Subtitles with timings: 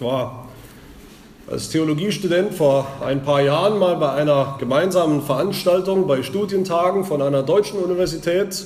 [0.00, 0.48] Ich war
[1.46, 7.42] als Theologiestudent vor ein paar Jahren mal bei einer gemeinsamen Veranstaltung bei Studientagen von einer
[7.42, 8.64] deutschen Universität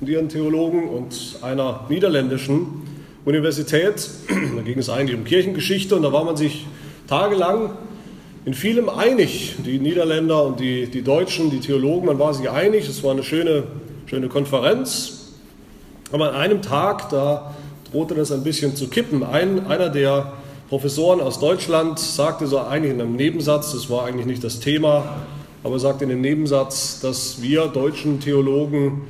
[0.00, 2.66] und ihren Theologen und einer niederländischen
[3.26, 4.08] Universität.
[4.56, 6.64] Da ging es eigentlich um Kirchengeschichte und da war man sich
[7.06, 7.72] tagelang
[8.46, 9.56] in vielem einig.
[9.66, 12.88] Die Niederländer und die, die Deutschen, die Theologen, man war sich einig.
[12.88, 13.64] Es war eine schöne,
[14.06, 15.34] schöne Konferenz.
[16.10, 17.54] Aber an einem Tag, da
[17.92, 19.22] drohte das ein bisschen zu kippen.
[19.22, 20.39] Ein, einer der
[20.70, 25.16] Professoren aus Deutschland sagte so eigentlich in einem Nebensatz, das war eigentlich nicht das Thema,
[25.64, 29.00] aber sagte in dem Nebensatz, dass wir deutschen Theologen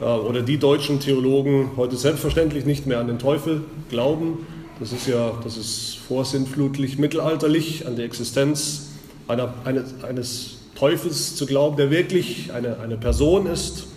[0.00, 4.46] äh, oder die deutschen Theologen heute selbstverständlich nicht mehr an den Teufel glauben.
[4.78, 8.90] Das ist ja, das ist vorsintflutlich, mittelalterlich, an die Existenz
[9.26, 13.88] einer, eines, eines Teufels zu glauben, der wirklich eine, eine Person ist.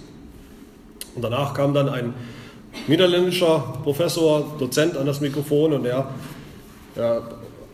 [1.13, 2.15] Und danach kam dann ein
[2.87, 6.09] niederländischer Professor, Dozent an das Mikrofon und er,
[6.95, 7.21] ja,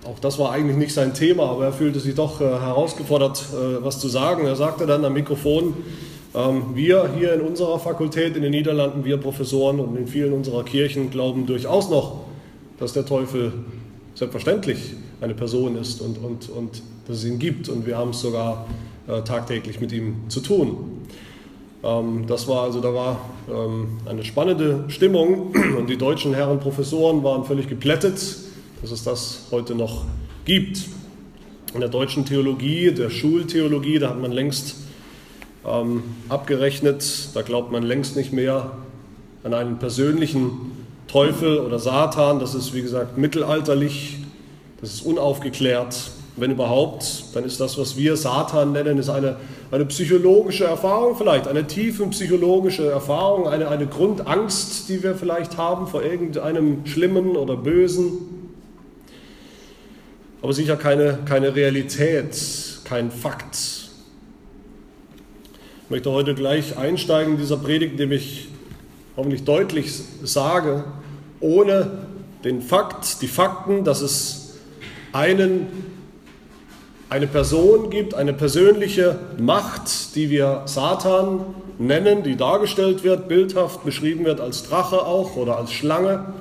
[0.06, 3.84] auch das war eigentlich nicht sein Thema, aber er fühlte sich doch äh, herausgefordert, äh,
[3.84, 4.46] was zu sagen.
[4.46, 5.74] Er sagte dann am Mikrofon,
[6.34, 10.64] ähm, wir hier in unserer Fakultät in den Niederlanden, wir Professoren und in vielen unserer
[10.64, 12.22] Kirchen glauben durchaus noch,
[12.80, 13.54] dass der Teufel
[14.16, 18.22] selbstverständlich eine Person ist und, und, und dass es ihn gibt und wir haben es
[18.22, 18.68] sogar
[19.08, 21.04] äh, tagtäglich mit ihm zu tun.
[21.84, 27.24] Ähm, das war also, da war ähm, eine spannende Stimmung und die deutschen Herren Professoren
[27.24, 28.20] waren völlig geplättet,
[28.82, 30.06] dass es das heute noch
[30.46, 30.86] gibt.
[31.74, 34.76] In der deutschen Theologie, der Schultheologie, da hat man längst
[35.66, 38.72] ähm, abgerechnet, da glaubt man längst nicht mehr
[39.44, 40.72] an einen persönlichen
[41.08, 42.40] Teufel oder Satan.
[42.40, 44.18] Das ist, wie gesagt, mittelalterlich,
[44.80, 46.12] das ist unaufgeklärt.
[46.36, 49.38] Wenn überhaupt, dann ist das, was wir Satan nennen, ist eine,
[49.72, 55.88] eine psychologische Erfahrung vielleicht, eine tiefe psychologische Erfahrung, eine, eine Grundangst, die wir vielleicht haben
[55.88, 58.37] vor irgendeinem Schlimmen oder Bösen.
[60.42, 62.38] Aber sicher keine, keine Realität,
[62.84, 63.56] kein Fakt.
[65.84, 68.50] Ich möchte heute gleich einsteigen in dieser Predigt, indem ich
[69.16, 69.92] hoffentlich deutlich
[70.24, 70.84] sage,
[71.40, 72.06] ohne
[72.44, 74.58] den Fakt, die Fakten, dass es
[75.12, 75.68] einen
[77.10, 81.42] eine Person gibt, eine persönliche Macht, die wir Satan
[81.78, 86.34] nennen, die dargestellt wird, bildhaft beschrieben wird als Drache auch oder als Schlange.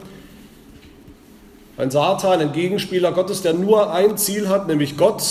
[1.79, 5.23] Ein Satan, ein Gegenspieler Gottes, der nur ein Ziel hat, nämlich Gott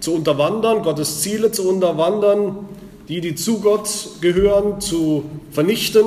[0.00, 2.68] zu unterwandern, Gottes Ziele zu unterwandern,
[3.08, 3.88] die, die zu Gott
[4.20, 6.04] gehören, zu vernichten,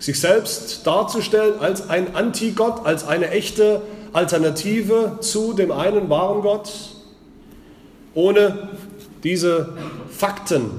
[0.00, 3.82] sich selbst darzustellen als ein Antigott, als eine echte
[4.12, 6.70] Alternative zu dem einen wahren Gott.
[8.14, 8.70] Ohne
[9.22, 9.74] diese
[10.10, 10.70] Fakten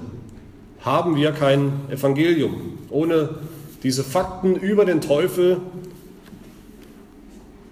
[0.82, 2.78] haben wir kein Evangelium.
[2.90, 3.30] Ohne
[3.84, 5.62] diese Fakten über den Teufel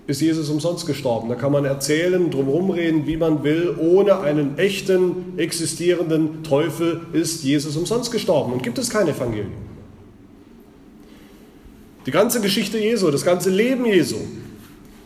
[0.07, 1.29] ist Jesus umsonst gestorben.
[1.29, 3.75] Da kann man erzählen, drumherum reden, wie man will.
[3.77, 9.51] Ohne einen echten, existierenden Teufel ist Jesus umsonst gestorben und gibt es kein Evangelium.
[12.05, 14.17] Die ganze Geschichte Jesu, das ganze Leben Jesu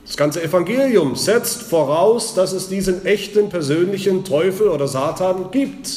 [0.06, 5.90] das ganze Evangelium setzt voraus, dass es diesen echten persönlichen Teufel oder Satan gibt.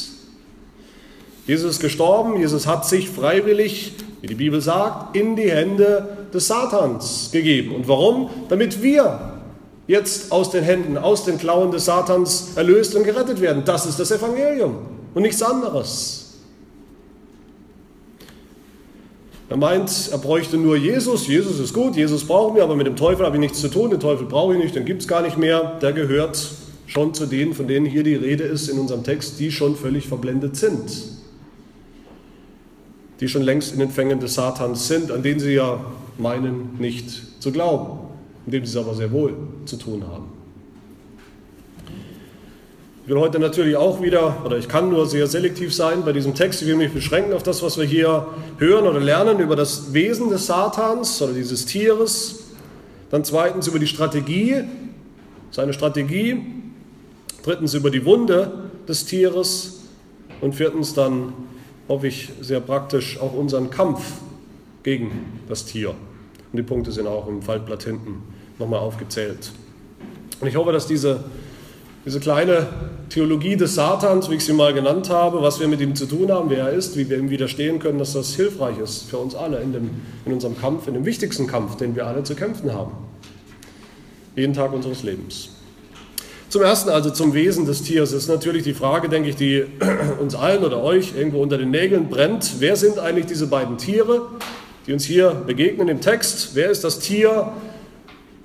[1.47, 6.47] Jesus ist gestorben, Jesus hat sich freiwillig, wie die Bibel sagt, in die Hände des
[6.47, 7.75] Satans gegeben.
[7.75, 8.29] Und warum?
[8.49, 9.35] Damit wir
[9.87, 13.63] jetzt aus den Händen, aus den Klauen des Satans erlöst und gerettet werden.
[13.65, 14.77] Das ist das Evangelium
[15.13, 16.21] und nichts anderes.
[19.47, 21.27] Er meint, er bräuchte nur Jesus.
[21.27, 23.91] Jesus ist gut, Jesus brauchen wir, aber mit dem Teufel habe ich nichts zu tun.
[23.91, 25.77] Den Teufel brauche ich nicht, den gibt es gar nicht mehr.
[25.83, 26.49] Der gehört
[26.87, 30.07] schon zu denen, von denen hier die Rede ist in unserem Text, die schon völlig
[30.07, 30.91] verblendet sind.
[33.19, 35.79] Die schon längst in den Fängen des Satans sind, an denen sie ja
[36.17, 37.99] meinen, nicht zu glauben,
[38.45, 39.33] in dem sie es aber sehr wohl
[39.65, 40.25] zu tun haben.
[43.03, 46.33] Ich will heute natürlich auch wieder, oder ich kann nur sehr selektiv sein bei diesem
[46.33, 46.63] Text.
[46.63, 48.25] Ich will mich beschränken auf das, was wir hier
[48.57, 52.45] hören oder lernen über das Wesen des Satans oder dieses Tieres.
[53.11, 54.63] Dann zweitens über die Strategie,
[55.51, 56.41] seine Strategie.
[57.43, 58.51] Drittens über die Wunde
[58.87, 59.81] des Tieres.
[60.41, 61.33] Und viertens dann,
[61.87, 64.13] hoffe ich, sehr praktisch auch unseren Kampf
[64.83, 65.89] gegen das Tier.
[65.89, 68.23] Und die Punkte sind auch im Faltblatt hinten
[68.59, 69.51] nochmal aufgezählt.
[70.39, 71.23] Und ich hoffe, dass diese
[72.05, 72.67] diese kleine
[73.09, 76.31] Theologie des Satans, wie ich sie mal genannt habe, was wir mit ihm zu tun
[76.31, 79.33] haben, wer er ist, wie wir ihm widerstehen können, dass das hilfreich ist für uns
[79.33, 79.89] alle in, dem,
[80.23, 82.91] in unserem Kampf, in dem wichtigsten Kampf, den wir alle zu kämpfen haben.
[84.35, 85.54] Jeden Tag unseres Lebens.
[86.55, 89.65] Zum Ersten also zum Wesen des Tieres ist natürlich die Frage, denke ich, die
[90.21, 92.49] uns allen oder euch irgendwo unter den Nägeln brennt.
[92.59, 94.29] Wer sind eigentlich diese beiden Tiere,
[94.87, 96.51] die uns hier begegnen im Text?
[96.53, 97.51] Wer ist das Tier,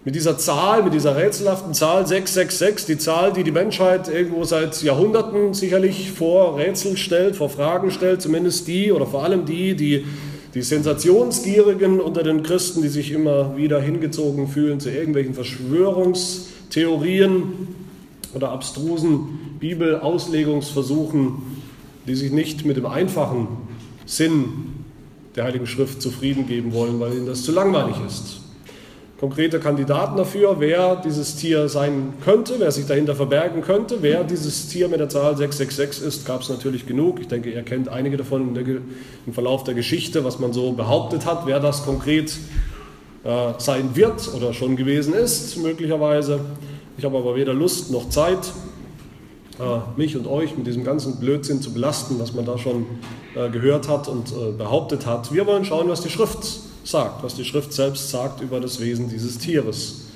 [0.04, 4.82] mit dieser Zahl, mit dieser rätselhaften Zahl 666, die Zahl, die die Menschheit irgendwo seit
[4.82, 10.04] Jahrhunderten sicherlich vor Rätsel stellt, vor Fragen stellt, zumindest die oder vor allem die, die
[10.52, 17.79] die Sensationsgierigen unter den Christen, die sich immer wieder hingezogen fühlen zu irgendwelchen Verschwörungstheorien
[18.34, 21.34] oder abstrusen Bibelauslegungsversuchen,
[22.06, 23.48] die sich nicht mit dem einfachen
[24.06, 24.84] Sinn
[25.36, 28.40] der Heiligen Schrift zufrieden geben wollen, weil ihnen das zu langweilig ist
[29.20, 33.98] konkrete Kandidaten dafür, wer dieses Tier sein könnte, wer sich dahinter verbergen könnte.
[34.00, 37.20] Wer dieses Tier mit der Zahl 666 ist, gab es natürlich genug.
[37.20, 41.42] Ich denke, ihr kennt einige davon im Verlauf der Geschichte, was man so behauptet hat,
[41.44, 42.34] wer das konkret
[43.24, 46.40] äh, sein wird oder schon gewesen ist, möglicherweise.
[47.00, 48.52] Ich habe aber weder Lust noch Zeit,
[49.58, 52.84] äh, mich und euch mit diesem ganzen Blödsinn zu belasten, was man da schon
[53.34, 55.32] äh, gehört hat und äh, behauptet hat.
[55.32, 56.46] Wir wollen schauen, was die Schrift
[56.84, 60.08] sagt, was die Schrift selbst sagt über das Wesen dieses Tieres.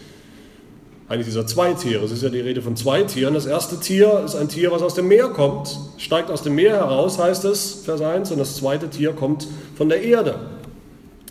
[1.08, 2.04] Eigentlich dieser zwei Tiere.
[2.04, 3.32] Es ist ja die Rede von zwei Tieren.
[3.32, 6.74] Das erste Tier ist ein Tier, was aus dem Meer kommt, steigt aus dem Meer
[6.74, 10.38] heraus, heißt es, Vers 1, und das zweite Tier kommt von der Erde.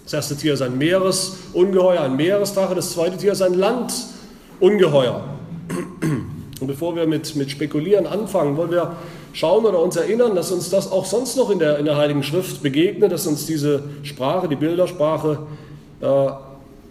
[0.03, 5.32] Das erste Tier ist ein Meeresungeheuer, ein Meeresdrache, das zweite Tier ist ein Landungeheuer.
[6.59, 8.95] Und bevor wir mit, mit Spekulieren anfangen, wollen wir
[9.33, 12.23] schauen oder uns erinnern, dass uns das auch sonst noch in der, in der Heiligen
[12.23, 15.39] Schrift begegnet, dass uns diese Sprache, die Bildersprache,
[16.01, 16.29] äh,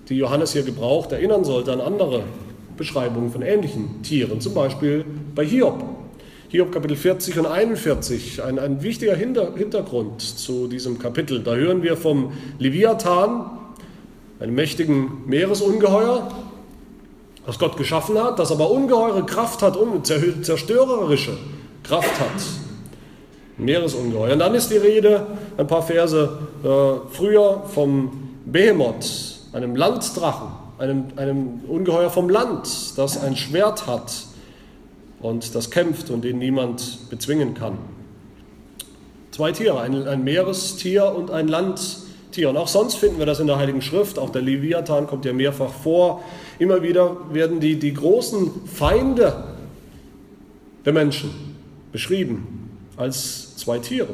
[0.08, 2.24] die Johannes hier gebraucht, erinnern sollte an andere
[2.76, 5.04] Beschreibungen von ähnlichen Tieren, zum Beispiel
[5.34, 5.82] bei Hiob.
[6.48, 11.40] Hiob Kapitel 40 und 41, ein, ein wichtiger Hinter, Hintergrund zu diesem Kapitel.
[11.42, 13.50] Da hören wir vom Leviathan,
[14.38, 16.30] einem mächtigen Meeresungeheuer,
[17.46, 21.36] das Gott geschaffen hat, das aber ungeheure Kraft hat, um zerstörerische
[21.82, 22.42] Kraft hat.
[23.58, 24.32] Meeresungeheuer.
[24.32, 30.48] Und dann ist die Rede, ein paar Verse äh, früher, vom Behemoth, einem Landdrachen,
[30.78, 34.12] einem, einem Ungeheuer vom Land, das ein Schwert hat
[35.20, 37.78] und das kämpft und den niemand bezwingen kann.
[39.30, 42.50] Zwei Tiere, ein, ein Meerestier und ein Landtier.
[42.50, 44.18] Und auch sonst finden wir das in der Heiligen Schrift.
[44.18, 46.22] Auch der Leviathan kommt ja mehrfach vor.
[46.62, 49.42] Immer wieder werden die, die großen Feinde
[50.84, 51.30] der Menschen
[51.90, 54.10] beschrieben als zwei Tiere.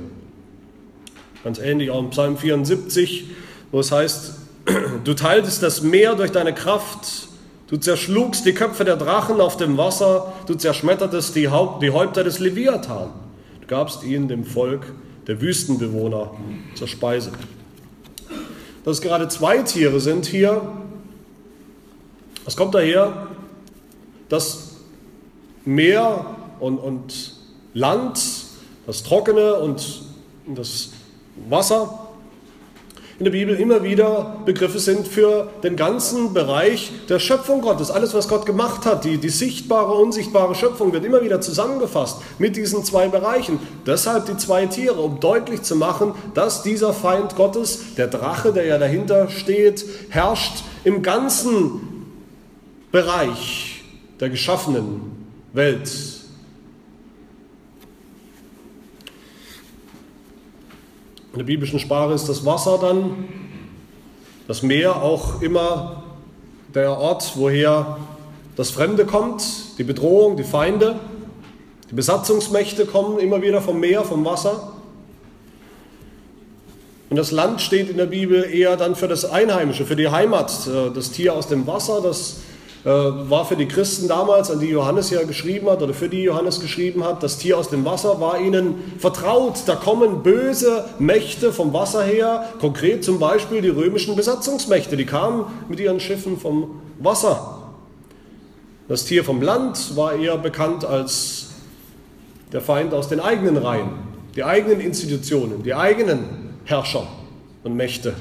[1.45, 3.27] Ganz ähnlich auch im Psalm 74,
[3.71, 4.33] wo es heißt,
[5.05, 7.29] du teiltest das Meer durch deine Kraft,
[7.67, 12.25] du zerschlugst die Köpfe der Drachen auf dem Wasser, du zerschmettertest die, Haupt, die Häupter
[12.25, 13.11] des Leviathan,
[13.61, 14.87] du gabst ihnen dem Volk
[15.27, 16.31] der Wüstenbewohner
[16.75, 17.31] zur Speise.
[18.87, 20.63] Dass es gerade zwei Tiere sind hier,
[22.49, 23.27] das kommt daher,
[24.31, 24.71] dass
[25.67, 26.25] Meer
[26.61, 27.35] und, und
[27.75, 28.19] Land,
[28.87, 30.01] das Trockene und
[30.47, 30.89] das
[31.51, 32.09] Wasser
[33.19, 37.91] in der Bibel immer wieder Begriffe sind für den ganzen Bereich der Schöpfung Gottes.
[37.91, 42.57] Alles, was Gott gemacht hat, die, die sichtbare, unsichtbare Schöpfung wird immer wieder zusammengefasst mit
[42.57, 43.59] diesen zwei Bereichen.
[43.87, 48.65] Deshalb die zwei Tiere, um deutlich zu machen, dass dieser Feind Gottes, der Drache, der
[48.65, 51.88] ja dahinter steht, herrscht im ganzen
[52.91, 53.83] Bereich
[54.21, 55.89] der geschaffenen Welt
[61.39, 63.29] In der biblischen Sprache ist das Wasser dann,
[64.49, 66.03] das Meer auch immer
[66.75, 67.99] der Ort, woher
[68.57, 69.45] das Fremde kommt,
[69.79, 70.99] die Bedrohung, die Feinde,
[71.91, 74.73] die Besatzungsmächte kommen immer wieder vom Meer, vom Wasser.
[77.09, 80.67] Und das Land steht in der Bibel eher dann für das Einheimische, für die Heimat,
[80.67, 82.39] äh, das Tier aus dem Wasser, das
[82.89, 86.61] war für die Christen damals, an die Johannes ja geschrieben hat oder für die Johannes
[86.61, 89.59] geschrieben hat, das Tier aus dem Wasser war ihnen vertraut.
[89.67, 95.45] Da kommen böse Mächte vom Wasser her, konkret zum Beispiel die römischen Besatzungsmächte, die kamen
[95.69, 97.59] mit ihren Schiffen vom Wasser.
[98.89, 101.49] Das Tier vom Land war eher bekannt als
[102.53, 103.91] der Feind aus den eigenen Reihen,
[104.35, 107.07] die eigenen Institutionen, die eigenen Herrscher
[107.65, 108.15] und Mächte,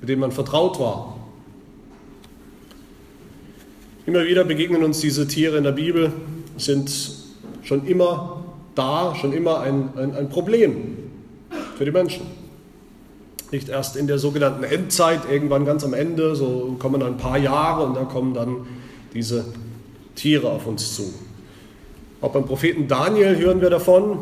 [0.00, 1.16] mit denen man vertraut war.
[4.06, 6.12] Immer wieder begegnen uns diese Tiere in der Bibel,
[6.56, 6.90] sind
[7.62, 8.44] schon immer
[8.76, 10.96] da, schon immer ein, ein, ein Problem
[11.76, 12.22] für die Menschen.
[13.50, 17.84] Nicht erst in der sogenannten Endzeit, irgendwann ganz am Ende, so kommen ein paar Jahre
[17.84, 18.66] und da kommen dann
[19.12, 19.44] diese
[20.14, 21.12] Tiere auf uns zu.
[22.20, 24.18] Auch beim Propheten Daniel hören wir davon.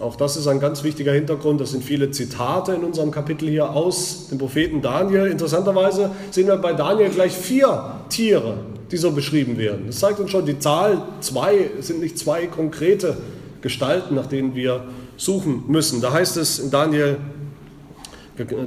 [0.00, 1.60] Auch das ist ein ganz wichtiger Hintergrund.
[1.60, 5.26] Das sind viele Zitate in unserem Kapitel hier aus dem Propheten Daniel.
[5.26, 8.54] Interessanterweise sehen wir bei Daniel gleich vier Tiere,
[8.90, 9.84] die so beschrieben werden.
[9.86, 13.16] Das zeigt uns schon, die Zahl zwei sind nicht zwei konkrete
[13.62, 14.84] Gestalten, nach denen wir
[15.16, 16.00] suchen müssen.
[16.00, 17.18] Da heißt es in Daniel,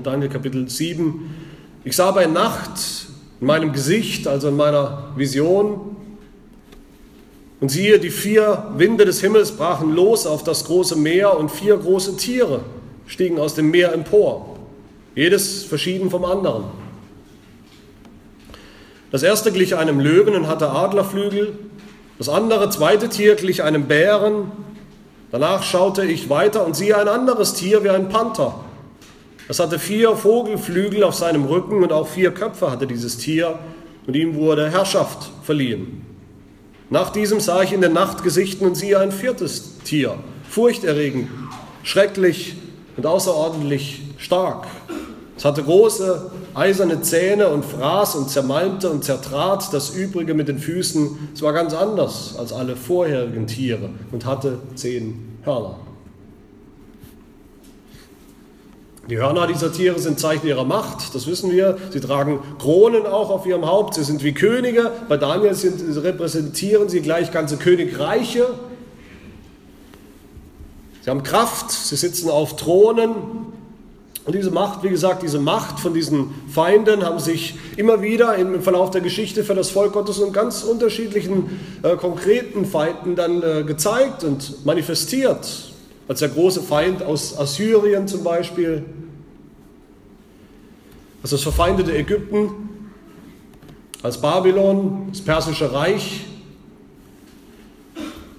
[0.03, 1.36] Daniel Kapitel 7,
[1.84, 3.08] ich sah bei Nacht
[3.42, 5.98] in meinem Gesicht, also in meiner Vision.
[7.60, 11.77] Und siehe, die vier Winde des Himmels brachen los auf das große Meer und vier
[11.77, 12.62] große Tiere
[13.08, 14.58] stiegen aus dem Meer empor,
[15.15, 16.65] jedes verschieden vom anderen.
[19.13, 21.53] Das erste glich einem Löwen und hatte Adlerflügel,
[22.17, 24.51] das andere zweite Tier glich einem Bären,
[25.32, 28.55] danach schaute ich weiter und siehe ein anderes Tier wie ein Panther.
[29.48, 33.60] Es hatte vier Vogelflügel auf seinem Rücken und auch vier Köpfe hatte dieses Tier
[34.08, 36.01] und ihm wurde Herrschaft verliehen.
[36.89, 40.15] Nach diesem sah ich in der Nacht Gesichten und siehe ein viertes Tier,
[40.50, 41.29] furchterregend,
[41.84, 42.55] schrecklich
[42.98, 44.65] und außerordentlich stark.
[45.38, 50.60] Es hatte große eiserne Zähne und fraß und zermalmte und zertrat das Übrige mit den
[50.60, 51.29] Füßen.
[51.33, 55.77] Es war ganz anders als alle vorherigen Tiere und hatte zehn Hörner.
[59.10, 61.77] Die Hörner dieser Tiere sind Zeichen ihrer Macht, das wissen wir.
[61.91, 63.95] Sie tragen Kronen auch auf ihrem Haupt.
[63.95, 64.91] Sie sind wie Könige.
[65.10, 68.48] Bei Daniel sind, repräsentieren sie gleich ganze Königreiche.
[71.01, 73.10] Sie haben Kraft, sie sitzen auf Thronen.
[74.25, 78.62] Und diese Macht, wie gesagt, diese Macht von diesen Feinden haben sich immer wieder im
[78.62, 83.63] Verlauf der Geschichte für das Volk Gottes in ganz unterschiedlichen äh, konkreten Feinden dann äh,
[83.63, 85.74] gezeigt und manifestiert.
[86.08, 88.86] Als der große Feind aus Assyrien zum Beispiel,
[91.22, 92.50] als das verfeindete Ägypten,
[94.03, 96.25] als Babylon, das persische Reich,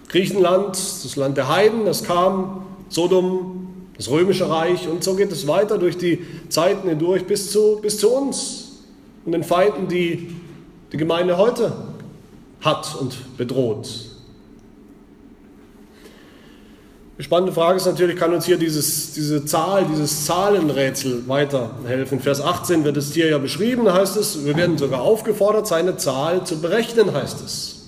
[0.08, 3.63] Griechenland, das Land der Heiden, das kam, Sodom,
[3.96, 7.98] das römische Reich und so geht es weiter durch die Zeiten hindurch bis zu, bis
[7.98, 8.72] zu uns
[9.24, 10.34] und den Feinden, die
[10.92, 11.72] die Gemeinde heute
[12.60, 13.88] hat und bedroht.
[17.16, 22.18] Die spannende Frage ist natürlich, kann uns hier dieses, diese Zahl, dieses Zahlenrätsel weiterhelfen?
[22.18, 26.44] Vers 18 wird es hier ja beschrieben, heißt es, wir werden sogar aufgefordert, seine Zahl
[26.44, 27.82] zu berechnen, heißt es.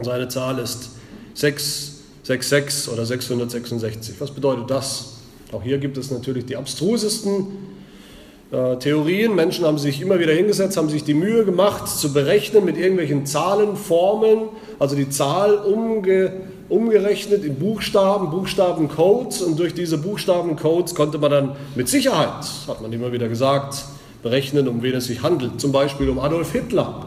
[0.00, 0.90] Seine Zahl ist
[1.34, 4.20] 666 oder 666.
[4.20, 5.15] Was bedeutet das?
[5.52, 7.46] Auch hier gibt es natürlich die abstrusesten
[8.50, 9.34] äh, Theorien.
[9.34, 13.26] Menschen haben sich immer wieder hingesetzt, haben sich die Mühe gemacht zu berechnen mit irgendwelchen
[13.26, 14.48] Zahlenformeln,
[14.78, 16.32] also die Zahl umge
[16.68, 22.92] umgerechnet in Buchstaben, Buchstabencodes und durch diese Buchstabencodes konnte man dann mit Sicherheit, hat man
[22.92, 23.84] immer wieder gesagt,
[24.22, 25.60] berechnen, um wen es sich handelt.
[25.60, 27.06] Zum Beispiel um Adolf Hitler.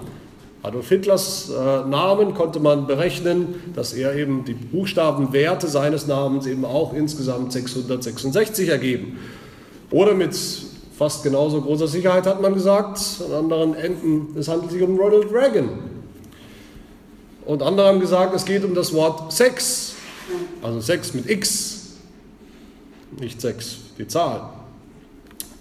[0.61, 6.65] Adolf Hitlers äh, Namen konnte man berechnen, dass er eben die Buchstabenwerte seines Namens eben
[6.65, 9.19] auch insgesamt 666 ergeben.
[9.89, 10.37] Oder mit
[10.97, 15.31] fast genauso großer Sicherheit hat man gesagt, an anderen Enden, es handelt sich um Ronald
[15.31, 15.69] Reagan,
[17.49, 19.93] und andere haben gesagt, es geht um das Wort Sex.
[20.61, 21.95] Also Sex mit X,
[23.19, 24.58] nicht Sex, die Zahl.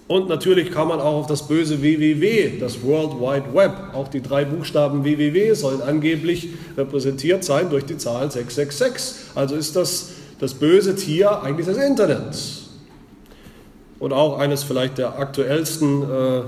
[0.08, 3.94] Und natürlich kam man auch auf das böse WWW, das World Wide Web.
[3.94, 9.34] Auch die drei Buchstaben WWW sollen angeblich repräsentiert sein durch die Zahl 666.
[9.34, 12.36] Also ist das das böse Tier eigentlich das Internet.
[13.98, 16.42] Und auch eines vielleicht der aktuellsten, äh, äh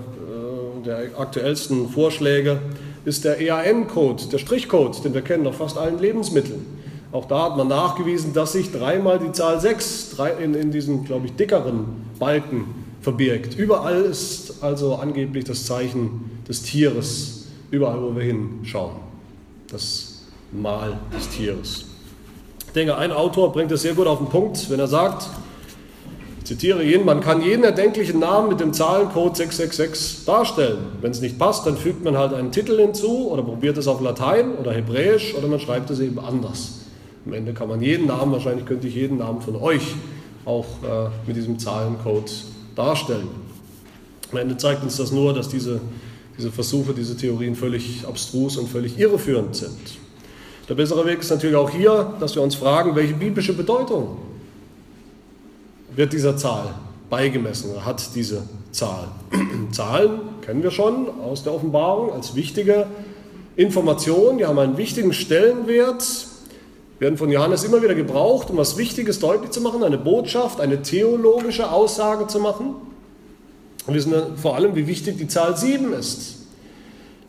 [0.87, 2.61] der aktuellsten Vorschläge
[3.05, 6.65] ist der EAN-Code, der Strichcode, den wir kennen auf fast allen Lebensmitteln.
[7.13, 11.27] Auch da hat man nachgewiesen, dass sich dreimal die Zahl 6 in, in diesen, glaube
[11.27, 11.85] ich, dickeren
[12.19, 13.57] Balken verbirgt.
[13.59, 18.97] Überall ist also angeblich das Zeichen des Tieres, überall, wo wir hinschauen.
[19.69, 21.85] Das Mal des Tieres.
[22.67, 25.29] Ich denke, ein Autor bringt es sehr gut auf den Punkt, wenn er sagt,
[26.45, 30.79] zitiere ihn, man kann jeden erdenklichen Namen mit dem Zahlencode 666 darstellen.
[31.01, 34.01] Wenn es nicht passt, dann fügt man halt einen Titel hinzu oder probiert es auf
[34.01, 36.81] Latein oder Hebräisch oder man schreibt es eben anders.
[37.27, 39.95] Am Ende kann man jeden Namen, wahrscheinlich könnte ich jeden Namen von euch
[40.45, 42.33] auch äh, mit diesem Zahlencode
[42.75, 43.29] darstellen.
[44.33, 45.81] Am Ende zeigt uns das nur, dass diese,
[46.39, 49.79] diese Versuche, diese Theorien völlig abstrus und völlig irreführend sind.
[50.69, 54.19] Der bessere Weg ist natürlich auch hier, dass wir uns fragen, welche biblische Bedeutung
[55.97, 56.75] wird dieser Zahl
[57.09, 59.09] beigemessen oder hat diese Zahl.
[59.73, 62.87] Zahlen kennen wir schon aus der Offenbarung als wichtige
[63.57, 66.29] Information, die haben einen wichtigen Stellenwert,
[67.01, 70.83] werden von Johannes immer wieder gebraucht, um was Wichtiges deutlich zu machen, eine Botschaft, eine
[70.83, 72.77] theologische Aussage zu machen.
[73.87, 76.37] Wir wissen vor allem, wie wichtig die Zahl 7 ist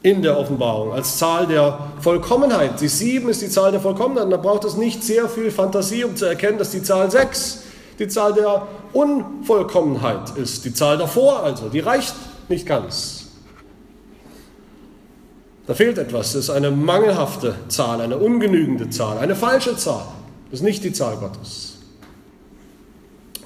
[0.04, 2.82] in der Offenbarung, als Zahl der Vollkommenheit.
[2.82, 6.04] Die 7 ist die Zahl der Vollkommenheit und da braucht es nicht sehr viel Fantasie,
[6.04, 7.63] um zu erkennen, dass die Zahl 6
[7.98, 10.66] die Zahl der Unvollkommenheit ist.
[10.66, 12.16] Die Zahl davor also, die reicht
[12.50, 13.21] nicht ganz.
[15.68, 16.34] Da fehlt etwas.
[16.34, 20.06] Das ist eine mangelhafte Zahl, eine ungenügende Zahl, eine falsche Zahl.
[20.50, 21.77] Das ist nicht die Zahl Gottes.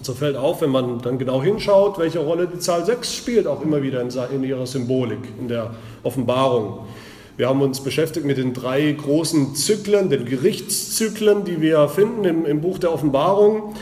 [0.02, 3.62] So fällt auf, wenn man dann genau hinschaut, welche Rolle die Zahl 6 spielt, auch
[3.62, 5.72] immer wieder in ihrer Symbolik, in der
[6.04, 6.86] Offenbarung.
[7.38, 12.46] Wir haben uns beschäftigt mit den drei großen Zyklen, den Gerichtszyklen, die wir finden im,
[12.46, 13.74] im Buch der Offenbarung.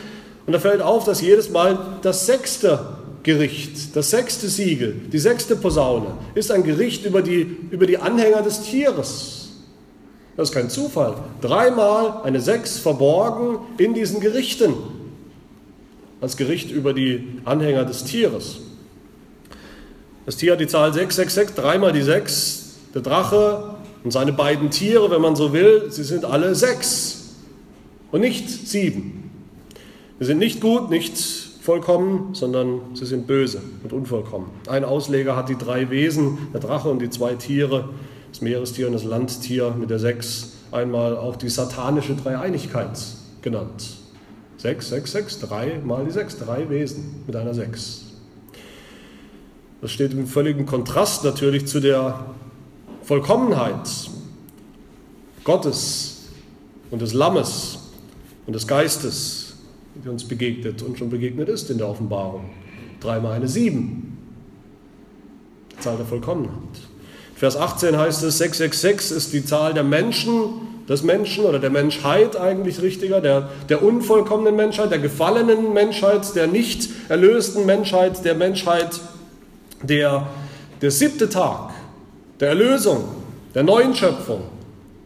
[0.45, 2.79] Und da fällt auf, dass jedes Mal das sechste
[3.23, 8.41] Gericht, das sechste Siegel, die sechste Posaune ist ein Gericht über die, über die Anhänger
[8.41, 9.49] des Tieres.
[10.35, 11.15] Das ist kein Zufall.
[11.41, 14.73] Dreimal eine Sechs verborgen in diesen Gerichten.
[16.19, 18.57] Als Gericht über die Anhänger des Tieres.
[20.25, 22.75] Das Tier hat die Zahl 666, dreimal die Sechs.
[22.93, 27.35] Der Drache und seine beiden Tiere, wenn man so will, sie sind alle sechs
[28.11, 29.31] und nicht sieben.
[30.19, 31.17] Sie sind nicht gut, nicht
[31.63, 34.47] vollkommen, sondern sie sind böse und unvollkommen.
[34.67, 37.89] Ein Ausleger hat die drei Wesen, der Drache und die zwei Tiere,
[38.29, 42.99] das Meerestier und das Landtier mit der Sechs, einmal auch die satanische Dreieinigkeit
[43.41, 43.95] genannt.
[44.57, 48.01] Sechs, sechs, sechs, drei mal die Sechs, drei Wesen mit einer Sechs.
[49.79, 52.25] Das steht im völligen Kontrast natürlich zu der
[53.03, 53.89] Vollkommenheit
[55.45, 56.23] Gottes
[56.91, 57.79] und des Lammes
[58.47, 59.42] und des Geistes,
[59.95, 62.49] die uns begegnet und schon begegnet ist in der Offenbarung.
[62.99, 64.17] Dreimal eine Sieben,
[65.71, 66.53] die Zahl der Vollkommenheit.
[67.35, 72.35] Vers 18 heißt es, 666 ist die Zahl der Menschen, des Menschen oder der Menschheit
[72.35, 78.99] eigentlich richtiger, der, der unvollkommenen Menschheit, der gefallenen Menschheit, der nicht erlösten Menschheit, der Menschheit,
[79.81, 80.27] der,
[80.81, 81.73] der siebte Tag
[82.39, 83.05] der Erlösung,
[83.55, 84.41] der neuen Schöpfung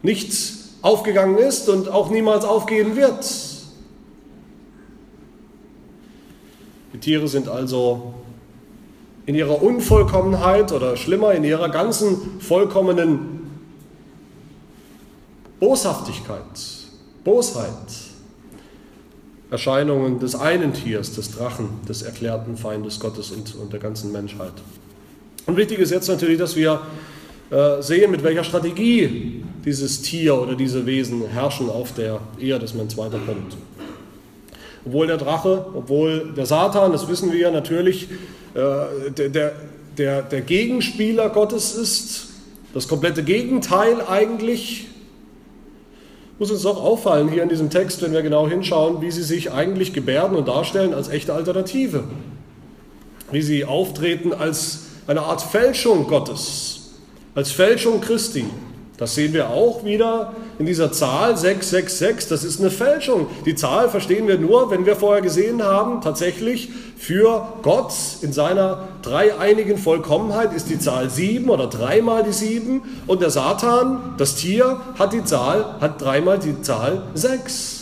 [0.01, 3.25] nichts aufgegangen ist und auch niemals aufgehen wird.
[6.97, 8.15] Die Tiere sind also
[9.27, 13.51] in ihrer Unvollkommenheit oder schlimmer, in ihrer ganzen vollkommenen
[15.59, 16.41] Boshaftigkeit,
[17.23, 17.71] Bosheit,
[19.51, 24.53] Erscheinungen des einen Tiers, des Drachen, des erklärten Feindes Gottes und, und der ganzen Menschheit.
[25.45, 26.81] Und wichtig ist jetzt natürlich, dass wir
[27.51, 32.61] äh, sehen, mit welcher Strategie dieses Tier oder diese Wesen herrschen auf der Erde.
[32.61, 33.55] Das ist mein zweiter Punkt.
[34.87, 38.07] Obwohl der Drache, obwohl der Satan, das wissen wir natürlich,
[38.53, 39.51] äh, der,
[39.97, 42.27] der, der Gegenspieler Gottes ist,
[42.73, 44.87] das komplette Gegenteil eigentlich,
[46.39, 49.51] muss uns doch auffallen hier in diesem Text, wenn wir genau hinschauen, wie sie sich
[49.51, 52.03] eigentlich gebärden und darstellen als echte Alternative.
[53.31, 56.77] Wie sie auftreten als eine Art Fälschung Gottes
[57.37, 58.45] als Fälschung Christi.
[58.97, 62.29] Das sehen wir auch wieder in dieser Zahl 666.
[62.29, 63.27] Das ist eine Fälschung.
[63.45, 68.87] Die Zahl verstehen wir nur, wenn wir vorher gesehen haben, tatsächlich für Gott in seiner
[69.03, 74.81] dreieinigen Vollkommenheit ist die Zahl 7 oder dreimal die 7 und der Satan, das Tier,
[74.97, 77.77] hat die Zahl, hat dreimal die Zahl 6.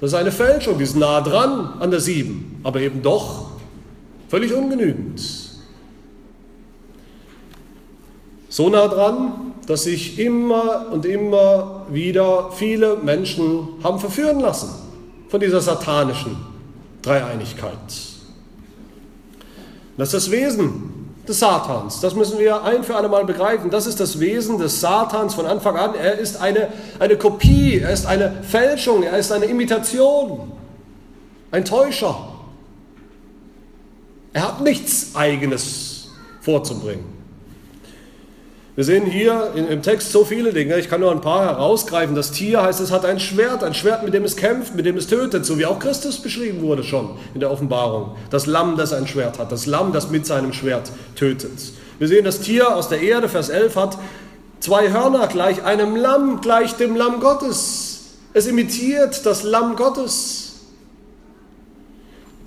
[0.00, 3.50] Das ist eine Fälschung, die ist nah dran an der 7, aber eben doch
[4.28, 5.20] völlig ungenügend.
[8.48, 14.70] So nah dran, dass sich immer und immer wieder viele Menschen haben verführen lassen
[15.28, 16.36] von dieser satanischen
[17.02, 17.72] Dreieinigkeit.
[19.96, 22.00] Das ist das Wesen des Satans.
[22.00, 23.70] Das müssen wir ein für alle Mal begreifen.
[23.70, 25.94] Das ist das Wesen des Satans von Anfang an.
[25.94, 30.52] Er ist eine, eine Kopie, er ist eine Fälschung, er ist eine Imitation,
[31.50, 32.28] ein Täuscher.
[34.32, 36.08] Er hat nichts Eigenes
[36.40, 37.15] vorzubringen.
[38.76, 42.14] Wir sehen hier im Text so viele Dinge, ich kann nur ein paar herausgreifen.
[42.14, 44.98] Das Tier heißt, es hat ein Schwert, ein Schwert, mit dem es kämpft, mit dem
[44.98, 48.16] es tötet, so wie auch Christus beschrieben wurde schon in der Offenbarung.
[48.28, 51.72] Das Lamm, das ein Schwert hat, das Lamm, das mit seinem Schwert tötet.
[51.98, 53.98] Wir sehen, das Tier aus der Erde, Vers 11, hat
[54.60, 58.00] zwei Hörner gleich einem Lamm, gleich dem Lamm Gottes.
[58.34, 60.45] Es imitiert das Lamm Gottes.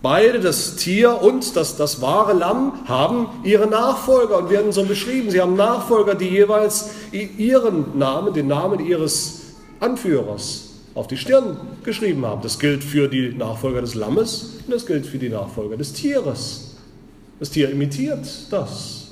[0.02, 5.30] Beide, das Tier und das, das wahre Lamm, haben ihre Nachfolger und werden so beschrieben.
[5.30, 9.42] Sie haben Nachfolger, die jeweils ihren Namen, den Namen ihres
[9.82, 12.42] Anführers auf die Stirn geschrieben haben.
[12.42, 16.76] Das gilt für die Nachfolger des Lammes und das gilt für die Nachfolger des Tieres.
[17.40, 19.08] Das Tier imitiert das.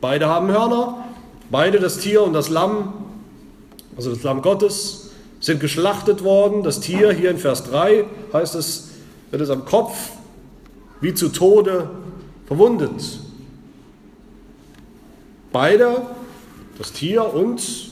[0.00, 1.04] Beide haben Hörner,
[1.50, 2.92] beide das Tier und das Lamm,
[3.96, 6.62] also das Lamm Gottes, sind geschlachtet worden.
[6.62, 8.91] Das Tier, hier in Vers 3 heißt es,
[9.32, 10.10] wird es am Kopf
[11.00, 11.90] wie zu Tode
[12.46, 13.18] verwundet.
[15.50, 16.02] Beide,
[16.78, 17.90] das Tier und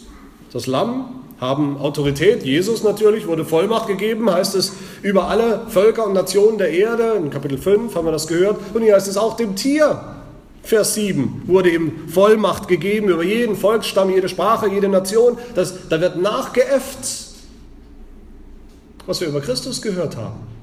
[0.53, 2.42] das Lamm, haben Autorität.
[2.44, 7.14] Jesus natürlich wurde Vollmacht gegeben, heißt es, über alle Völker und Nationen der Erde.
[7.16, 8.59] In Kapitel 5 haben wir das gehört.
[8.74, 10.16] Und hier heißt es auch dem Tier.
[10.62, 15.38] Vers 7 wurde ihm Vollmacht gegeben über jeden Volksstamm, jede Sprache, jede Nation.
[15.55, 16.98] Das, da wird nachgeäfft,
[19.07, 20.60] was wir über Christus gehört haben.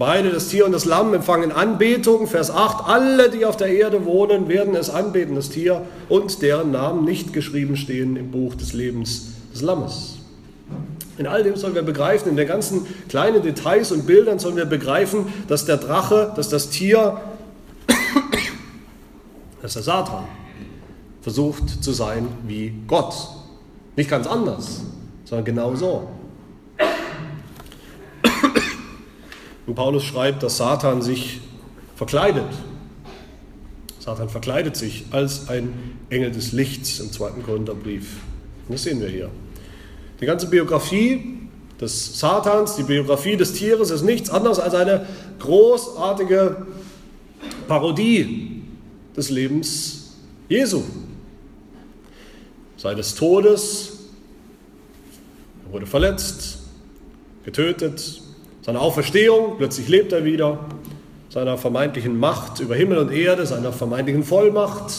[0.00, 2.26] Beide, das Tier und das Lamm, empfangen Anbetung.
[2.26, 2.88] Vers 8.
[2.88, 7.34] Alle, die auf der Erde wohnen, werden es anbeten, das Tier und deren Namen nicht
[7.34, 10.16] geschrieben stehen im Buch des Lebens des Lammes.
[11.18, 14.64] In all dem sollen wir begreifen, in den ganzen kleinen Details und Bildern sollen wir
[14.64, 17.20] begreifen, dass der Drache, dass das Tier,
[19.60, 20.24] dass der Satan
[21.20, 23.14] versucht zu sein wie Gott.
[23.96, 24.80] Nicht ganz anders,
[25.26, 26.08] sondern genau so.
[29.70, 31.38] Und Paulus schreibt, dass Satan sich
[31.94, 32.42] verkleidet.
[34.00, 35.72] Satan verkleidet sich als ein
[36.08, 38.16] Engel des Lichts im zweiten Korintherbrief.
[38.66, 39.30] Und das sehen wir hier.
[40.20, 41.38] Die ganze Biografie
[41.80, 45.06] des Satans, die Biografie des Tieres ist nichts anderes als eine
[45.38, 46.66] großartige
[47.68, 48.64] Parodie
[49.16, 50.16] des Lebens
[50.48, 50.82] Jesu.
[52.76, 53.98] Seines Todes,
[55.64, 56.58] er wurde verletzt,
[57.44, 58.19] getötet,
[58.70, 60.64] seiner Auferstehung, plötzlich lebt er wieder,
[61.28, 64.92] seiner vermeintlichen Macht über Himmel und Erde, seiner vermeintlichen Vollmacht,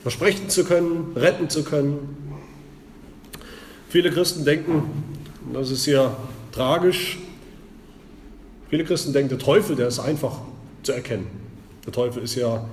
[0.00, 2.16] versprechen zu können, retten zu können.
[3.90, 4.84] Viele Christen denken,
[5.52, 6.16] das ist ja
[6.50, 7.18] tragisch,
[8.70, 10.38] viele Christen denken, der Teufel, der ist einfach
[10.82, 11.26] zu erkennen.
[11.84, 12.64] Der Teufel ist ja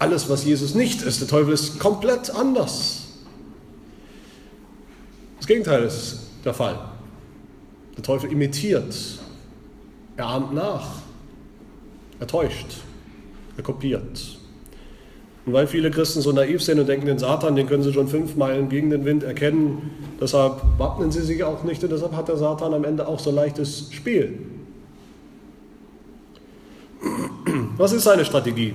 [0.00, 1.20] alles, was Jesus nicht ist.
[1.20, 3.04] Der Teufel ist komplett anders.
[5.36, 6.95] Das Gegenteil ist der Fall.
[7.96, 8.94] Der Teufel imitiert,
[10.16, 11.02] er ahmt nach,
[12.20, 12.78] er täuscht,
[13.56, 14.38] er kopiert.
[15.46, 18.08] Und weil viele Christen so naiv sind und denken, den Satan, den können sie schon
[18.08, 22.28] fünf Meilen gegen den Wind erkennen, deshalb wappnen sie sich auch nicht und deshalb hat
[22.28, 24.40] der Satan am Ende auch so leichtes Spiel.
[27.76, 28.74] Was ist seine Strategie?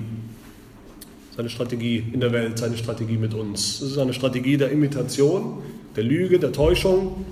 [1.36, 3.82] Seine Strategie in der Welt, seine Strategie mit uns.
[3.82, 5.58] Es ist eine Strategie der Imitation,
[5.96, 7.24] der Lüge, der Täuschung,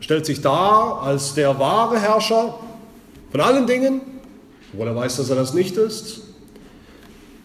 [0.00, 2.58] stellt sich dar als der wahre Herrscher
[3.30, 4.00] von allen Dingen,
[4.72, 6.20] obwohl er weiß, dass er das nicht ist.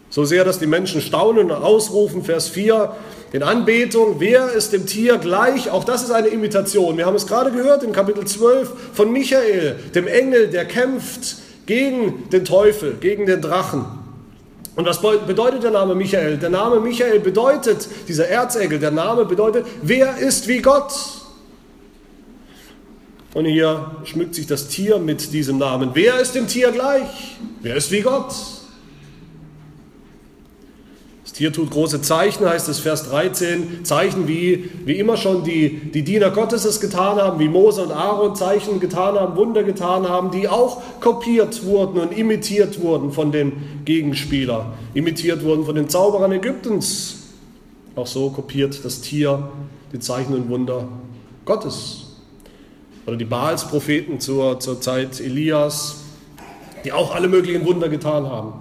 [0.09, 2.93] So sehr, dass die Menschen staunen und ausrufen, Vers 4,
[3.31, 5.69] in Anbetung, wer ist dem Tier gleich?
[5.69, 6.97] Auch das ist eine Imitation.
[6.97, 12.29] Wir haben es gerade gehört in Kapitel 12 von Michael, dem Engel, der kämpft gegen
[12.29, 13.85] den Teufel, gegen den Drachen.
[14.75, 16.37] Und was bedeutet der Name Michael?
[16.37, 20.91] Der Name Michael bedeutet, dieser Erzengel, der Name bedeutet, wer ist wie Gott?
[23.33, 25.91] Und hier schmückt sich das Tier mit diesem Namen.
[25.93, 27.37] Wer ist dem Tier gleich?
[27.61, 28.33] Wer ist wie Gott?
[31.23, 33.85] Das Tier tut große Zeichen, heißt es Vers 13.
[33.85, 37.93] Zeichen, wie, wie immer schon die, die Diener Gottes es getan haben, wie Mose und
[37.93, 43.31] Aaron Zeichen getan haben, Wunder getan haben, die auch kopiert wurden und imitiert wurden von
[43.31, 43.53] den
[43.85, 47.15] Gegenspielern, imitiert wurden von den Zauberern Ägyptens.
[47.95, 49.51] Auch so kopiert das Tier
[49.93, 50.85] die Zeichen und Wunder
[51.45, 52.00] Gottes
[53.05, 55.97] oder die Baals-Propheten zur, zur Zeit Elias,
[56.83, 58.53] die auch alle möglichen Wunder getan haben.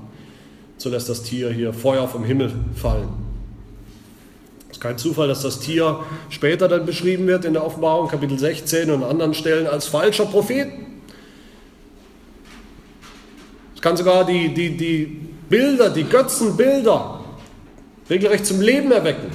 [0.79, 3.09] So lässt das Tier hier Feuer vom Himmel fallen.
[4.71, 6.01] Es ist kein Zufall, dass das Tier
[6.31, 10.27] später dann beschrieben wird in der Offenbarung Kapitel 16 und an anderen Stellen als falscher
[10.27, 10.69] Prophet.
[13.75, 15.05] Es kann sogar die, die, die
[15.49, 17.21] Bilder, die Götzenbilder
[18.09, 19.31] regelrecht zum Leben erwecken.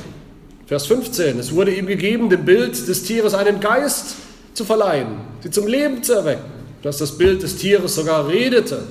[0.67, 4.15] Vers 15, es wurde ihm gegeben, dem Bild des Tieres einen Geist
[4.55, 8.83] zu verleihen, sie zum Leben zu erwecken, dass das Bild des Tieres sogar redete,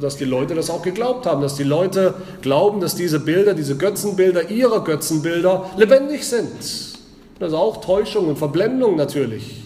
[0.00, 3.76] dass die Leute das auch geglaubt haben, dass die Leute glauben, dass diese Bilder, diese
[3.76, 6.50] Götzenbilder, ihre Götzenbilder lebendig sind.
[7.38, 9.62] Das ist auch Täuschung und Verblendung natürlich.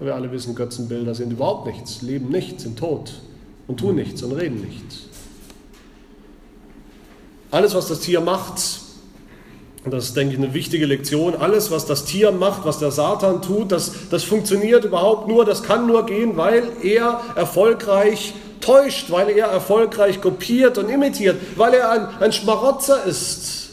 [0.00, 3.14] Wir alle wissen, Götzenbilder sind überhaupt nichts, leben nichts, sind tot
[3.66, 5.04] und tun nichts und reden nichts.
[7.50, 8.60] Alles, was das Tier macht,
[9.86, 11.36] und das ist, denke ich, eine wichtige Lektion.
[11.36, 15.62] Alles, was das Tier macht, was der Satan tut, das, das funktioniert überhaupt nur, das
[15.62, 21.90] kann nur gehen, weil er erfolgreich täuscht, weil er erfolgreich kopiert und imitiert, weil er
[21.90, 23.68] ein, ein Schmarotzer ist,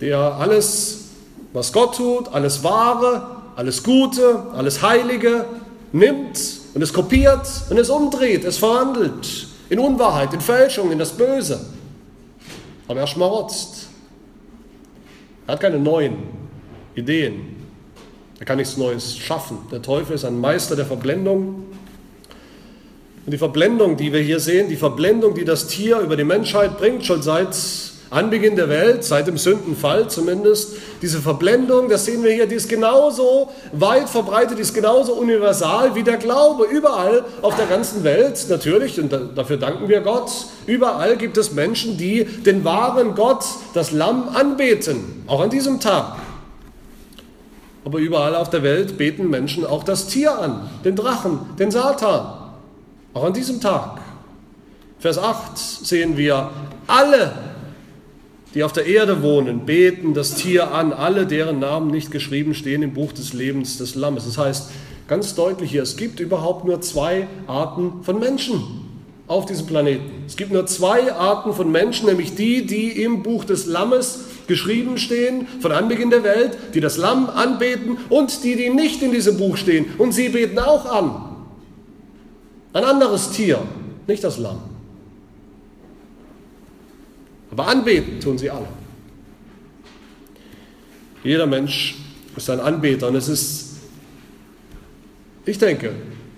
[0.00, 1.10] der alles,
[1.52, 5.44] was Gott tut, alles Wahre, alles Gute, alles Heilige
[5.92, 6.40] nimmt
[6.72, 11.60] und es kopiert und es umdreht, es verwandelt in Unwahrheit, in Fälschung, in das Böse.
[12.88, 13.88] Aber er schmarotzt.
[15.46, 16.16] Er hat keine neuen
[16.94, 17.56] Ideen.
[18.38, 19.58] Er kann nichts Neues schaffen.
[19.70, 21.64] Der Teufel ist ein Meister der Verblendung.
[23.24, 26.76] Und die Verblendung, die wir hier sehen, die Verblendung, die das Tier über die Menschheit
[26.76, 27.54] bringt, schon seit
[28.12, 32.68] Anbeginn der Welt, seit dem Sündenfall zumindest, diese Verblendung, das sehen wir hier, die ist
[32.68, 36.66] genauso weit verbreitet, die ist genauso universal wie der Glaube.
[36.66, 40.30] Überall auf der ganzen Welt, natürlich, und dafür danken wir Gott,
[40.66, 46.16] überall gibt es Menschen, die den wahren Gott, das Lamm, anbeten, auch an diesem Tag.
[47.86, 52.26] Aber überall auf der Welt beten Menschen auch das Tier an, den Drachen, den Satan.
[53.14, 54.00] Auch an diesem Tag.
[54.98, 56.50] Vers 8 sehen wir,
[56.86, 57.32] alle,
[58.54, 62.82] die auf der Erde wohnen, beten das Tier an, alle, deren Namen nicht geschrieben stehen
[62.82, 64.24] im Buch des Lebens des Lammes.
[64.26, 64.70] Das heißt
[65.08, 68.62] ganz deutlich hier, es gibt überhaupt nur zwei Arten von Menschen
[69.26, 70.10] auf diesem Planeten.
[70.26, 74.98] Es gibt nur zwei Arten von Menschen, nämlich die, die im Buch des Lammes geschrieben
[74.98, 79.38] stehen, von Anbeginn der Welt, die das Lamm anbeten und die, die nicht in diesem
[79.38, 79.86] Buch stehen.
[79.96, 81.36] Und sie beten auch an.
[82.74, 83.58] Ein anderes Tier,
[84.06, 84.71] nicht das Lamm.
[87.52, 88.66] Aber anbeten tun sie alle.
[91.22, 91.96] Jeder Mensch
[92.34, 93.76] ist ein Anbeter und es ist,
[95.44, 95.92] ich denke,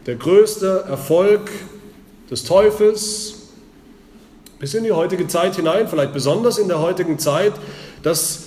[0.07, 1.50] der größte Erfolg
[2.31, 3.35] des Teufels
[4.59, 7.53] bis in die heutige Zeit hinein, vielleicht besonders in der heutigen Zeit,
[8.03, 8.44] dass,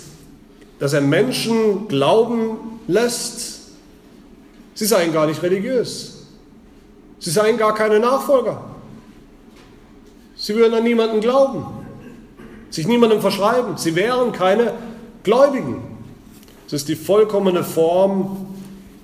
[0.78, 3.62] dass er Menschen glauben lässt,
[4.74, 6.26] sie seien gar nicht religiös.
[7.20, 8.64] Sie seien gar keine Nachfolger.
[10.36, 11.87] Sie würden an niemanden glauben,
[12.70, 13.78] sich niemandem verschreiben.
[13.78, 14.74] Sie wären keine
[15.24, 15.82] Gläubigen.
[16.68, 18.48] Es ist die vollkommene Form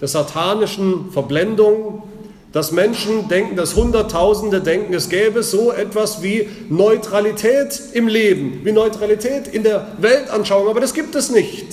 [0.02, 2.04] der satanischen Verblendung,
[2.52, 8.72] dass Menschen denken, dass Hunderttausende denken, es gäbe so etwas wie Neutralität im Leben, wie
[8.72, 11.68] Neutralität in der Weltanschauung, aber das gibt es nicht.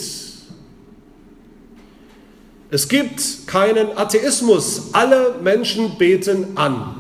[2.70, 4.90] Es gibt keinen Atheismus.
[4.92, 6.99] Alle Menschen beten an.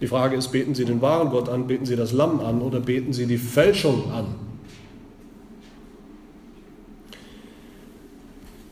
[0.00, 2.78] Die Frage ist, beten sie den wahren Gott an, beten sie das Lamm an oder
[2.78, 4.26] beten sie die Fälschung an?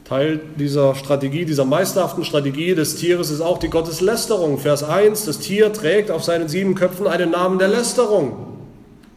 [0.04, 4.58] Teil dieser Strategie, dieser meisterhaften Strategie des Tieres ist auch die Gotteslästerung.
[4.58, 8.54] Vers 1, das Tier trägt auf seinen sieben Köpfen einen Namen der Lästerung.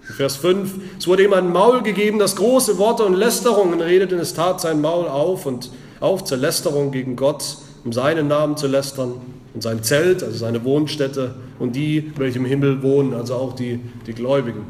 [0.02, 4.18] Vers 5, es wurde ihm ein Maul gegeben, das große Worte und Lästerungen redet, und
[4.18, 5.70] es tat sein Maul auf und
[6.00, 9.14] auf zur Lästerung gegen Gott, um seinen Namen zu lästern
[9.60, 13.82] und sein Zelt, also seine Wohnstätte und die, welche im Himmel wohnen, also auch die,
[14.08, 14.62] die Gläubigen.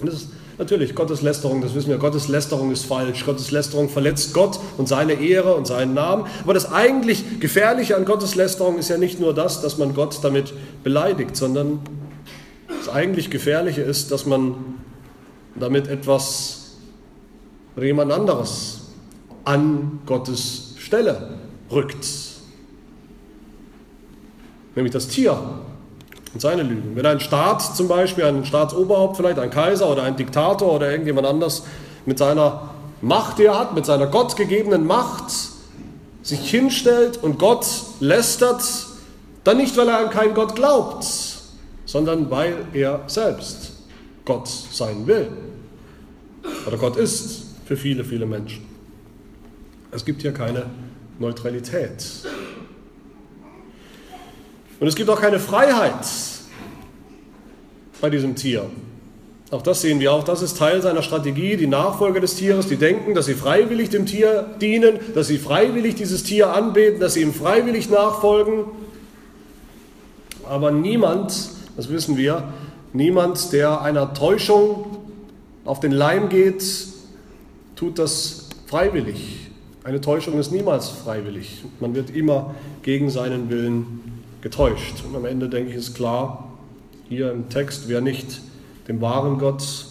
[0.00, 3.24] Und das ist natürlich Gotteslästerung, das wissen wir, Gotteslästerung ist falsch.
[3.24, 6.26] Gotteslästerung verletzt Gott und seine Ehre und seinen Namen.
[6.42, 10.52] Aber das eigentlich Gefährliche an Gotteslästerung ist ja nicht nur das, dass man Gott damit
[10.82, 11.78] beleidigt, sondern
[12.66, 14.56] das eigentlich Gefährliche ist, dass man
[15.54, 16.72] damit etwas
[17.76, 18.88] oder jemand anderes
[19.44, 21.38] an Gottes Stelle
[21.70, 22.33] rückt.
[24.74, 25.36] Nämlich das Tier
[26.32, 26.96] und seine Lügen.
[26.96, 31.26] Wenn ein Staat zum Beispiel, ein Staatsoberhaupt, vielleicht ein Kaiser oder ein Diktator oder irgendjemand
[31.26, 31.64] anders
[32.06, 35.32] mit seiner Macht, die er hat, mit seiner gottgegebenen Macht,
[36.22, 37.66] sich hinstellt und Gott
[38.00, 38.62] lästert,
[39.44, 41.04] dann nicht, weil er an keinen Gott glaubt,
[41.84, 43.72] sondern weil er selbst
[44.24, 45.28] Gott sein will.
[46.66, 48.64] Oder Gott ist für viele, viele Menschen.
[49.90, 50.66] Es gibt hier keine
[51.18, 52.04] Neutralität.
[54.80, 56.06] Und es gibt auch keine Freiheit
[58.00, 58.66] bei diesem Tier.
[59.50, 61.56] Auch das sehen wir, auch das ist Teil seiner Strategie.
[61.56, 65.94] Die Nachfolger des Tieres, die denken, dass sie freiwillig dem Tier dienen, dass sie freiwillig
[65.94, 68.64] dieses Tier anbeten, dass sie ihm freiwillig nachfolgen.
[70.48, 72.52] Aber niemand, das wissen wir,
[72.92, 74.98] niemand, der einer Täuschung
[75.64, 76.64] auf den Leim geht,
[77.76, 79.50] tut das freiwillig.
[79.84, 81.62] Eine Täuschung ist niemals freiwillig.
[81.78, 84.03] Man wird immer gegen seinen Willen
[84.44, 85.02] getäuscht.
[85.08, 86.52] Und am Ende denke ich, ist klar,
[87.08, 88.40] hier im Text, wer nicht
[88.86, 89.86] dem wahren Gott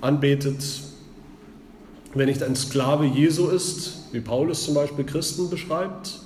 [0.00, 0.64] anbetet,
[2.14, 6.20] wer nicht ein Sklave Jesu ist, wie Paulus zum Beispiel Christen beschreibt,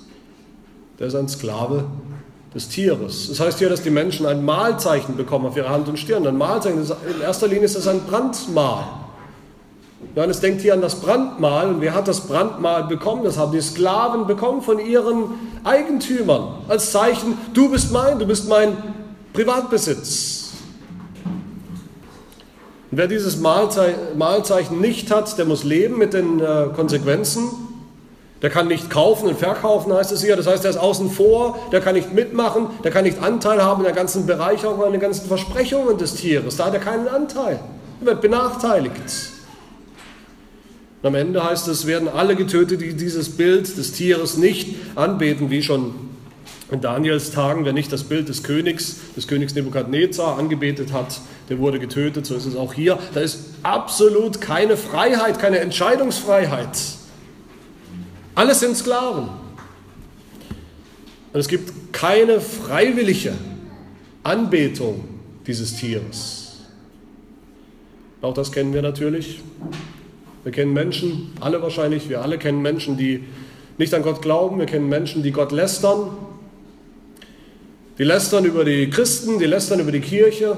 [0.99, 1.85] der ist ein Sklave
[2.53, 3.27] des Tieres.
[3.29, 6.25] Das heißt hier, dass die Menschen ein Mahlzeichen bekommen auf ihre Hand und Stirn.
[6.25, 9.04] Ein Mahlzeichen, in erster Linie ist das ein Brandmal.
[10.15, 11.69] Johannes denkt hier an das Brandmal.
[11.69, 13.23] Und wer hat das Brandmal bekommen?
[13.23, 15.25] Das haben die Sklaven bekommen von ihren
[15.63, 16.59] Eigentümern.
[16.67, 18.77] Als Zeichen, du bist mein, du bist mein
[19.33, 20.51] Privatbesitz.
[22.91, 27.49] Und wer dieses Mahlzeichen nicht hat, der muss leben mit den äh, Konsequenzen.
[28.41, 30.35] Der kann nicht kaufen und verkaufen, heißt es hier.
[30.35, 33.79] Das heißt, der ist außen vor, der kann nicht mitmachen, der kann nicht Anteil haben
[33.79, 36.57] in der ganzen Bereicherung, an den ganzen Versprechungen des Tieres.
[36.57, 37.59] Da hat er keinen Anteil.
[38.01, 39.34] Er wird benachteiligt.
[41.05, 45.51] Und am Ende heißt es, werden alle getötet, die dieses Bild des Tieres nicht anbeten,
[45.51, 45.93] wie schon
[46.71, 51.59] in Daniels Tagen, wer nicht das Bild des Königs, des Königs Nebukadnezar angebetet hat, der
[51.59, 52.25] wurde getötet.
[52.25, 52.97] So ist es auch hier.
[53.13, 56.75] Da ist absolut keine Freiheit, keine Entscheidungsfreiheit.
[58.33, 59.29] Alles sind Sklaven.
[61.33, 63.33] Und es gibt keine freiwillige
[64.23, 65.03] Anbetung
[65.45, 66.61] dieses Tieres.
[68.23, 69.43] Auch das kennen wir natürlich.
[70.45, 73.23] Wir kennen Menschen, alle wahrscheinlich, wir alle kennen Menschen, die
[73.79, 74.59] nicht an Gott glauben.
[74.59, 76.11] Wir kennen Menschen, die Gott lästern.
[77.97, 80.57] Die lästern über die Christen, die lästern über die Kirche,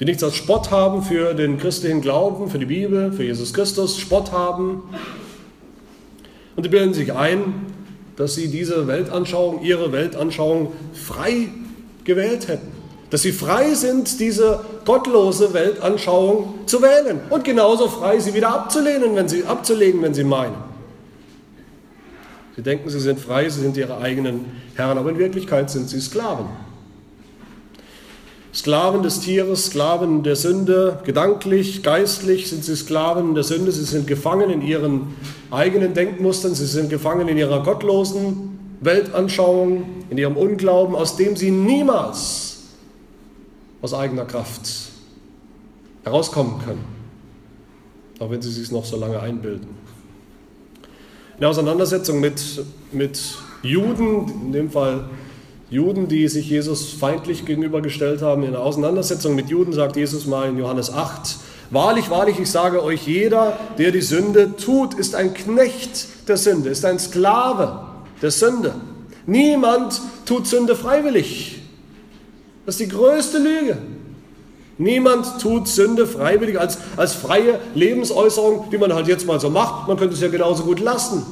[0.00, 3.98] die nichts als Spott haben für den christlichen Glauben, für die Bibel, für Jesus Christus,
[3.98, 4.84] Spott haben.
[6.56, 7.66] Und die bilden sich ein,
[8.16, 11.48] dass sie diese Weltanschauung, ihre Weltanschauung frei
[12.04, 12.83] gewählt hätten.
[13.10, 19.14] Dass sie frei sind, diese gottlose Weltanschauung zu wählen und genauso frei, sie wieder abzulehnen,
[19.14, 20.56] wenn sie, abzulegen, wenn sie meinen.
[22.56, 26.00] Sie denken, sie sind frei, sie sind ihre eigenen Herren, aber in Wirklichkeit sind sie
[26.00, 26.46] Sklaven.
[28.54, 34.06] Sklaven des Tieres, Sklaven der Sünde, gedanklich, geistlich sind sie Sklaven der Sünde, sie sind
[34.06, 35.16] gefangen in ihren
[35.50, 41.50] eigenen Denkmustern, sie sind gefangen in ihrer gottlosen Weltanschauung, in ihrem Unglauben, aus dem sie
[41.50, 42.53] niemals
[43.84, 44.62] aus eigener Kraft
[46.04, 46.82] herauskommen können,
[48.18, 49.68] auch wenn sie sich noch so lange einbilden.
[51.34, 53.20] In der Auseinandersetzung mit, mit
[53.62, 55.04] Juden, in dem Fall
[55.68, 58.42] Juden, die sich Jesus feindlich gegenübergestellt haben.
[58.44, 61.36] In der Auseinandersetzung mit Juden sagt Jesus mal in Johannes 8,
[61.70, 66.70] Wahrlich, wahrlich, ich sage euch, jeder, der die Sünde tut, ist ein Knecht der Sünde,
[66.70, 67.84] ist ein Sklave
[68.22, 68.76] der Sünde.
[69.26, 71.63] Niemand tut Sünde freiwillig.
[72.66, 73.78] Das ist die größte Lüge.
[74.76, 79.86] Niemand tut Sünde freiwillig als, als freie Lebensäußerung, die man halt jetzt mal so macht.
[79.86, 81.24] Man könnte es ja genauso gut lassen.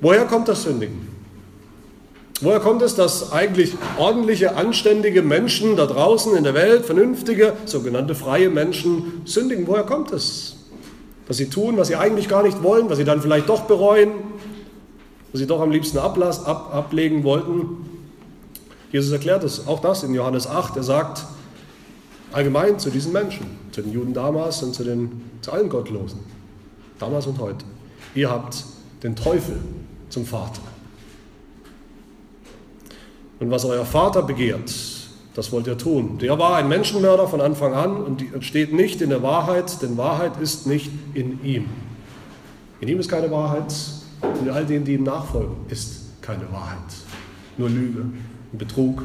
[0.00, 1.08] Woher kommt das Sündigen?
[2.42, 8.14] Woher kommt es, dass eigentlich ordentliche, anständige Menschen da draußen in der Welt, vernünftige, sogenannte
[8.14, 9.66] freie Menschen sündigen?
[9.66, 10.56] Woher kommt es?
[11.28, 14.12] Dass sie tun, was sie eigentlich gar nicht wollen, was sie dann vielleicht doch bereuen,
[15.32, 17.88] was sie doch am liebsten ablass, ab, ablegen wollten.
[18.92, 20.76] Jesus erklärt es, auch das in Johannes 8.
[20.76, 21.24] Er sagt
[22.32, 26.20] allgemein zu diesen Menschen, zu den Juden damals und zu, den, zu allen Gottlosen,
[26.98, 27.64] damals und heute.
[28.14, 28.64] Ihr habt
[29.02, 29.58] den Teufel
[30.08, 30.60] zum Vater.
[33.38, 34.70] Und was euer Vater begehrt,
[35.34, 36.18] das wollt ihr tun.
[36.18, 40.32] Der war ein Menschenmörder von Anfang an und steht nicht in der Wahrheit, denn Wahrheit
[40.40, 41.66] ist nicht in ihm.
[42.80, 43.72] In ihm ist keine Wahrheit
[44.22, 46.78] und all denen, die ihm nachfolgen, ist keine Wahrheit.
[47.56, 48.04] Nur Lüge,
[48.52, 49.02] Betrug,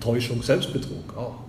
[0.00, 1.48] Täuschung, Selbstbetrug auch.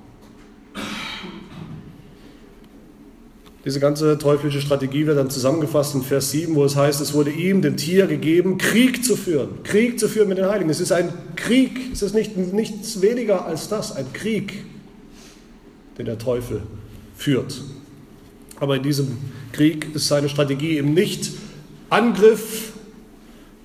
[3.66, 7.32] Diese ganze teuflische Strategie wird dann zusammengefasst in Vers 7, wo es heißt, es wurde
[7.32, 9.64] ihm, dem Tier, gegeben, Krieg zu führen.
[9.64, 10.70] Krieg zu führen mit den Heiligen.
[10.70, 14.64] Es ist ein Krieg, es ist nicht, nichts weniger als das, ein Krieg,
[15.98, 16.62] den der Teufel
[17.18, 17.62] führt.
[18.62, 19.18] Aber in diesem
[19.52, 21.32] Krieg ist seine Strategie eben nicht
[21.90, 22.74] Angriff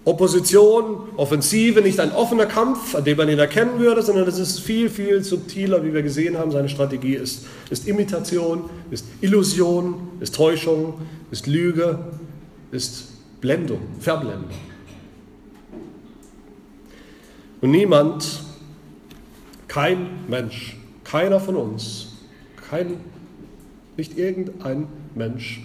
[0.07, 4.61] Opposition, Offensive, nicht ein offener Kampf, an dem man ihn erkennen würde, sondern es ist
[4.61, 6.51] viel, viel subtiler, wie wir gesehen haben.
[6.51, 10.95] Seine Strategie ist, ist Imitation, ist Illusion, ist Täuschung,
[11.31, 11.99] ist Lüge,
[12.71, 14.51] ist Blendung, Verblendung.
[17.63, 18.43] Und niemand,
[19.69, 22.09] kein Mensch, keiner von uns,
[22.69, 22.99] kein,
[23.97, 25.63] nicht irgendein Mensch,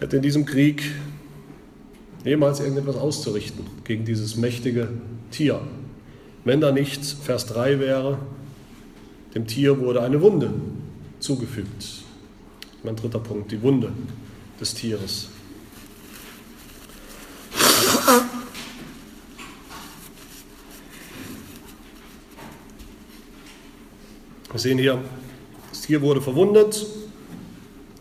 [0.00, 0.84] hat in diesem Krieg
[2.24, 4.88] jemals irgendetwas auszurichten gegen dieses mächtige
[5.30, 5.60] Tier.
[6.44, 8.18] Wenn da nicht Vers 3 wäre,
[9.34, 10.50] dem Tier wurde eine Wunde
[11.20, 12.02] zugefügt.
[12.82, 13.92] Mein dritter Punkt, die Wunde
[14.60, 15.28] des Tieres.
[24.50, 25.00] Wir sehen hier,
[25.70, 26.86] das Tier wurde verwundet,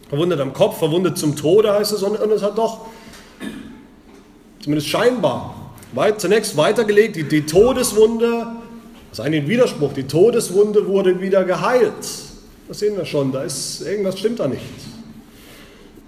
[0.08, 2.86] verwundet am Kopf, verwundet zum Tode heißt es, und es hat doch
[4.63, 5.56] zumindest scheinbar,
[5.91, 8.47] weit, zunächst weitergelegt, die, die Todeswunde,
[9.10, 11.93] das ist eigentlich ein Widerspruch, die Todeswunde wurde wieder geheilt.
[12.67, 14.62] Das sehen wir schon, da ist irgendwas stimmt da nicht.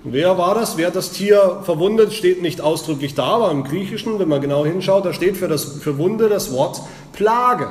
[0.05, 0.77] Und wer war das?
[0.77, 2.13] Wer hat das Tier verwundet?
[2.13, 5.65] Steht nicht ausdrücklich da, aber im Griechischen, wenn man genau hinschaut, da steht für, das,
[5.81, 7.67] für Wunde das Wort Plage.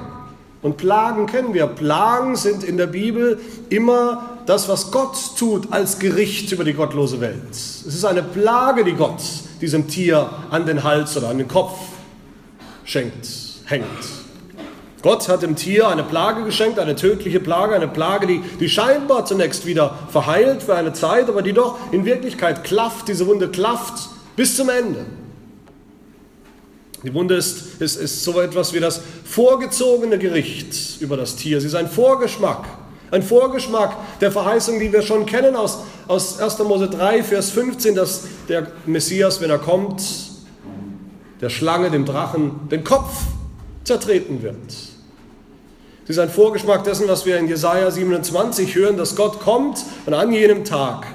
[0.61, 1.67] Und Plagen kennen wir.
[1.67, 7.21] Plagen sind in der Bibel immer das, was Gott tut als Gericht über die gottlose
[7.21, 7.51] Welt.
[7.53, 9.23] Es ist eine Plage, die Gott
[9.61, 11.79] diesem Tier an den Hals oder an den Kopf
[12.85, 13.29] schenkt,
[13.67, 13.87] hängt.
[15.03, 19.27] Gott hat dem Tier eine Plage geschenkt, eine tödliche Plage, eine Plage, die, die scheinbar
[19.27, 24.09] zunächst wieder verheilt für eine Zeit, aber die doch in Wirklichkeit klafft, diese Wunde klafft
[24.37, 25.05] bis zum Ende.
[27.03, 31.61] Die Wunde ist, ist, ist so etwas wie das vorgezogene Gericht über das Tier.
[31.61, 32.65] Sie ist ein Vorgeschmack
[33.11, 36.59] ein Vorgeschmack der Verheißung, die wir schon kennen aus, aus 1.
[36.61, 40.03] Mose 3, Vers 15, dass der Messias, wenn er kommt,
[41.41, 43.11] der Schlange, dem Drachen, den Kopf
[43.85, 44.71] zertreten wird.
[46.07, 50.15] Sie ist ein Vorgeschmack dessen, was wir in Jesaja 27 hören, dass Gott kommt und
[50.15, 51.07] an jenem Tag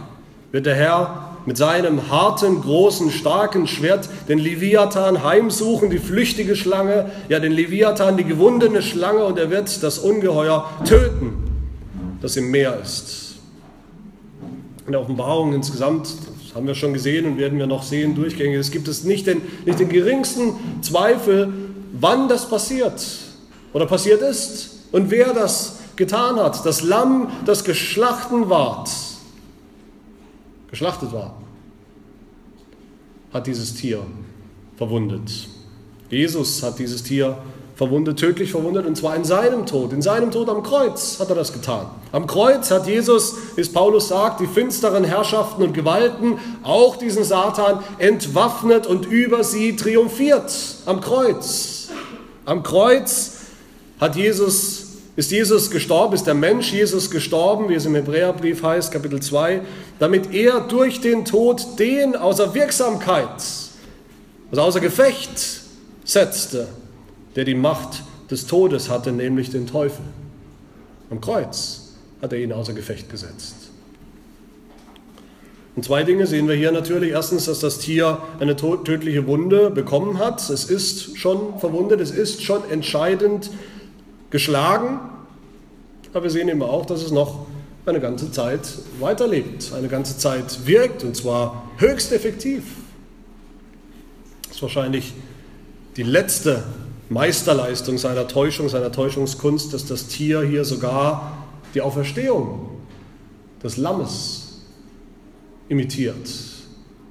[0.51, 7.11] wird der Herr mit seinem harten, großen, starken Schwert den Leviathan heimsuchen, die flüchtige Schlange,
[7.27, 11.48] ja den Leviathan, die gewundene Schlange, und er wird das Ungeheuer töten,
[12.21, 13.35] das im Meer ist.
[14.85, 18.57] In der Offenbarung insgesamt, das haben wir schon gesehen und werden wir noch sehen, durchgängig,
[18.57, 21.53] es gibt es nicht den, nicht den geringsten Zweifel,
[21.93, 23.05] wann das passiert
[23.73, 26.65] oder passiert ist und wer das getan hat.
[26.65, 28.89] Das Lamm, das geschlachten ward,
[30.71, 31.35] geschlachtet war,
[33.31, 34.01] hat dieses Tier
[34.77, 35.47] verwundet.
[36.09, 37.49] Jesus hat dieses Tier verwundet,
[38.15, 39.93] tödlich verwundet, und zwar in seinem Tod.
[39.93, 41.85] In seinem Tod am Kreuz hat er das getan.
[42.11, 47.23] Am Kreuz hat Jesus, wie es Paulus sagt, die finsteren Herrschaften und Gewalten, auch diesen
[47.23, 50.51] Satan, entwaffnet und über sie triumphiert.
[50.85, 51.87] Am Kreuz.
[52.45, 53.37] Am Kreuz
[53.99, 58.89] hat Jesus ist Jesus gestorben, ist der Mensch Jesus gestorben, wie es im Hebräerbrief heißt,
[58.89, 59.59] Kapitel 2,
[59.99, 63.27] damit er durch den Tod den außer Wirksamkeit,
[64.49, 65.61] also außer Gefecht
[66.05, 66.69] setzte,
[67.35, 70.03] der die Macht des Todes hatte, nämlich den Teufel.
[71.09, 73.55] Am Kreuz hat er ihn außer Gefecht gesetzt.
[75.75, 77.11] Und zwei Dinge sehen wir hier natürlich.
[77.11, 80.49] Erstens, dass das Tier eine tödliche Wunde bekommen hat.
[80.49, 83.49] Es ist schon verwundet, es ist schon entscheidend
[84.29, 84.99] geschlagen,
[86.11, 87.45] aber wir sehen eben auch, dass es noch
[87.85, 88.61] eine ganze Zeit
[88.99, 92.63] weiterlebt, eine ganze Zeit wirkt und zwar höchst effektiv.
[94.43, 95.13] Das ist wahrscheinlich
[95.95, 96.63] die letzte
[97.09, 102.69] Meisterleistung seiner Täuschung, seiner Täuschungskunst, dass das Tier hier sogar die Auferstehung
[103.63, 104.61] des Lammes
[105.67, 106.29] imitiert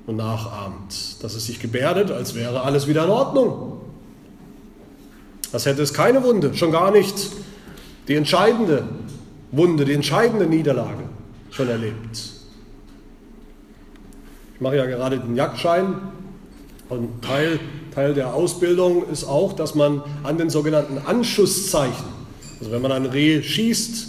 [0.06, 3.80] und nachahmt, dass es sich gebärdet, als wäre alles wieder in Ordnung.
[5.52, 7.30] Als hätte es keine Wunde, schon gar nicht
[8.06, 8.84] die entscheidende
[9.50, 11.04] Wunde, die entscheidende Niederlage
[11.50, 12.32] schon erlebt.
[14.54, 15.94] Ich mache ja gerade den Jagdschein
[16.88, 17.60] und Teil,
[17.94, 22.06] Teil der Ausbildung ist auch, dass man an den sogenannten Anschlusszeichen,
[22.60, 24.06] also wenn man ein Reh schießt,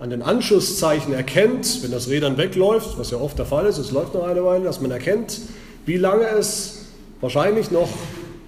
[0.00, 3.78] an den Anschlusszeichen erkennt, wenn das Reh dann wegläuft, was ja oft der Fall ist,
[3.78, 5.40] es läuft noch eine Weile, dass man erkennt,
[5.86, 6.86] wie lange es
[7.20, 7.88] wahrscheinlich noch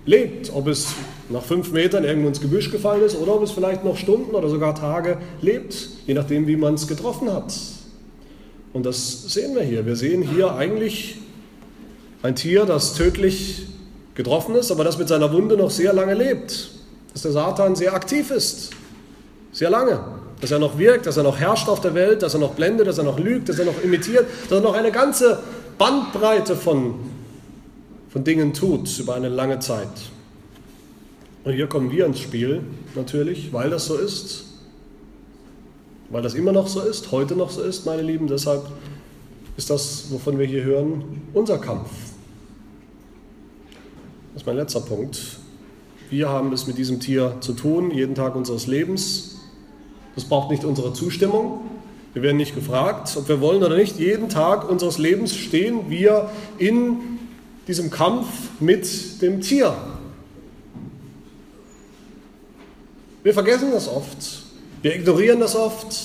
[0.05, 0.89] lebt, ob es
[1.29, 4.49] nach fünf Metern irgendwo ins Gebüsch gefallen ist oder ob es vielleicht noch Stunden oder
[4.49, 7.53] sogar Tage lebt, je nachdem, wie man es getroffen hat.
[8.73, 9.87] Und das sehen wir hier.
[9.87, 11.17] Wir sehen hier eigentlich
[12.23, 13.67] ein Tier, das tödlich
[14.17, 16.71] getroffen ist, aber das mit seiner Wunde noch sehr lange lebt.
[17.13, 18.71] Dass der Satan sehr aktiv ist.
[19.53, 20.01] Sehr lange.
[20.41, 22.87] Dass er noch wirkt, dass er noch herrscht auf der Welt, dass er noch blendet,
[22.87, 25.39] dass er noch lügt, dass er noch imitiert, dass er noch eine ganze
[25.79, 26.95] Bandbreite von
[28.17, 29.91] von Dingen tut über eine lange Zeit.
[31.45, 32.63] Und hier kommen wir ins Spiel,
[32.95, 34.45] natürlich, weil das so ist,
[36.09, 38.27] weil das immer noch so ist, heute noch so ist, meine Lieben.
[38.27, 38.63] Deshalb
[39.59, 41.05] ist das, wovon wir hier hören,
[41.35, 41.91] unser Kampf.
[44.37, 45.39] Das ist mein letzter Punkt.
[46.11, 49.37] Wir haben es mit diesem Tier zu tun, jeden Tag unseres Lebens.
[50.15, 51.63] Das braucht nicht unsere Zustimmung.
[52.13, 53.99] Wir werden nicht gefragt, ob wir wollen oder nicht.
[53.99, 56.29] Jeden Tag unseres Lebens stehen wir
[56.59, 56.99] in
[57.67, 58.27] diesem Kampf
[58.61, 59.75] mit dem Tier.
[63.23, 64.43] Wir vergessen das oft.
[64.83, 65.97] Wir ignorieren das oft.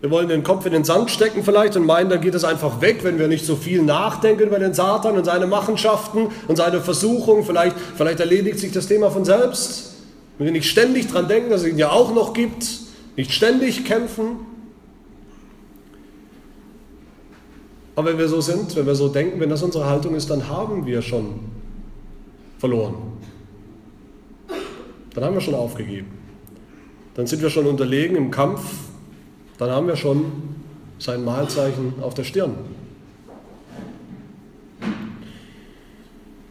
[0.00, 2.80] Wir wollen den Kopf in den Sand stecken vielleicht und meinen, dann geht es einfach
[2.80, 6.80] weg, wenn wir nicht so viel nachdenken über den Satan und seine Machenschaften und seine
[6.80, 7.44] Versuchungen.
[7.44, 9.94] Vielleicht, vielleicht erledigt sich das Thema von selbst.
[10.38, 12.66] Wenn wir nicht ständig daran denken, dass es ihn ja auch noch gibt,
[13.16, 14.46] nicht ständig kämpfen.
[17.94, 20.48] Aber wenn wir so sind, wenn wir so denken, wenn das unsere Haltung ist, dann
[20.48, 21.40] haben wir schon
[22.58, 22.94] verloren.
[25.14, 26.06] Dann haben wir schon aufgegeben.
[27.14, 28.62] Dann sind wir schon unterlegen im Kampf.
[29.60, 30.24] Dann haben wir schon
[30.98, 32.54] sein Mahlzeichen auf der Stirn.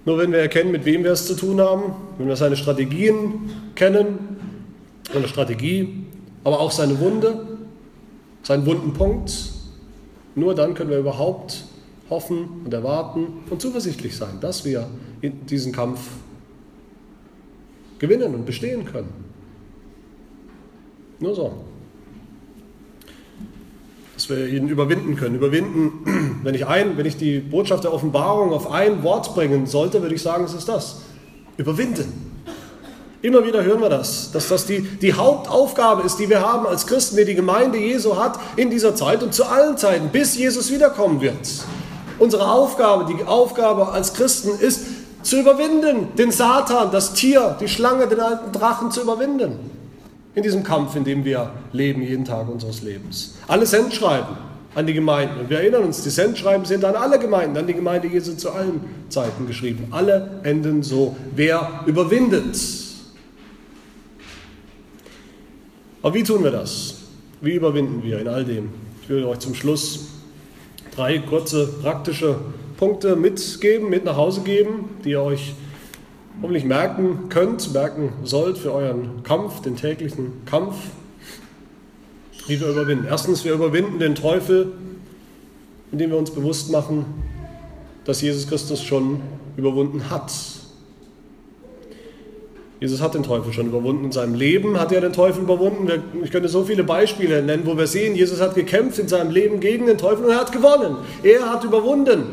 [0.06, 3.50] Nur wenn wir erkennen, mit wem wir es zu tun haben, wenn wir seine Strategien
[3.74, 4.38] kennen,
[5.12, 6.06] seine Strategie,
[6.44, 7.48] aber auch seine Wunde,
[8.44, 9.34] seinen wunden Punkt,
[10.36, 11.66] nur dann können wir überhaupt
[12.12, 14.88] hoffen und erwarten und zuversichtlich sein, dass wir
[15.50, 16.00] diesen Kampf
[17.98, 19.10] gewinnen und bestehen können.
[21.20, 21.69] Nur so.
[24.30, 25.36] Dass wir ihn überwinden können.
[25.36, 30.04] Überwinden, wenn ich, ein, wenn ich die Botschaft der Offenbarung auf ein Wort bringen sollte,
[30.04, 31.02] würde ich sagen, es ist das.
[31.58, 32.30] Überwinden.
[33.24, 36.86] Immer wieder hören wir das, dass das die, die Hauptaufgabe ist, die wir haben als
[36.86, 40.72] Christen, die die Gemeinde Jesu hat in dieser Zeit und zu allen Zeiten, bis Jesus
[40.72, 41.36] wiederkommen wird.
[42.20, 44.86] Unsere Aufgabe, die Aufgabe als Christen ist,
[45.24, 49.79] zu überwinden, den Satan, das Tier, die Schlange, den alten Drachen zu überwinden.
[50.40, 53.36] In diesem Kampf, in dem wir leben, jeden Tag unseres Lebens.
[53.48, 54.38] Alle Sendschreiben
[54.74, 55.42] an die Gemeinden.
[55.42, 58.52] Und wir erinnern uns, die Sendschreiben sind an alle Gemeinden, an die Gemeinde Jesu zu
[58.52, 59.88] allen Zeiten geschrieben.
[59.92, 61.18] Alle enden so.
[61.36, 62.58] Wer überwindet?
[66.02, 66.96] Aber wie tun wir das?
[67.42, 68.70] Wie überwinden wir in all dem?
[69.04, 70.08] Ich will euch zum Schluss
[70.96, 72.38] drei kurze praktische
[72.78, 75.54] Punkte mitgeben, mit nach Hause geben, die ihr euch
[76.42, 80.76] hoffentlich merken könnt, merken sollt für euren Kampf, den täglichen Kampf,
[82.48, 83.06] wie wir überwinden.
[83.10, 84.72] Erstens, wir überwinden den Teufel,
[85.92, 87.06] indem wir uns bewusst machen,
[88.06, 89.22] dass Jesus Christus schon
[89.58, 90.32] überwunden hat.
[92.80, 95.92] Jesus hat den Teufel schon überwunden in seinem Leben, hat er den Teufel überwunden.
[96.24, 99.60] Ich könnte so viele Beispiele nennen, wo wir sehen, Jesus hat gekämpft in seinem Leben
[99.60, 100.96] gegen den Teufel und er hat gewonnen.
[101.22, 102.24] Er hat überwunden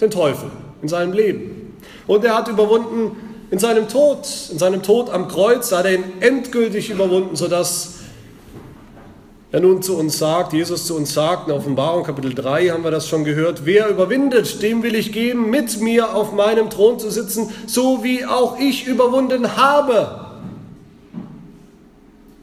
[0.00, 0.50] den Teufel
[0.82, 1.59] in seinem Leben.
[2.10, 3.16] Und er hat überwunden
[3.52, 8.00] in seinem Tod, in seinem Tod am Kreuz, hat er ihn endgültig überwunden, sodass
[9.52, 12.90] er nun zu uns sagt, Jesus zu uns sagt, in Offenbarung Kapitel 3 haben wir
[12.90, 17.10] das schon gehört, wer überwindet, dem will ich geben, mit mir auf meinem Thron zu
[17.10, 20.30] sitzen, so wie auch ich überwunden habe.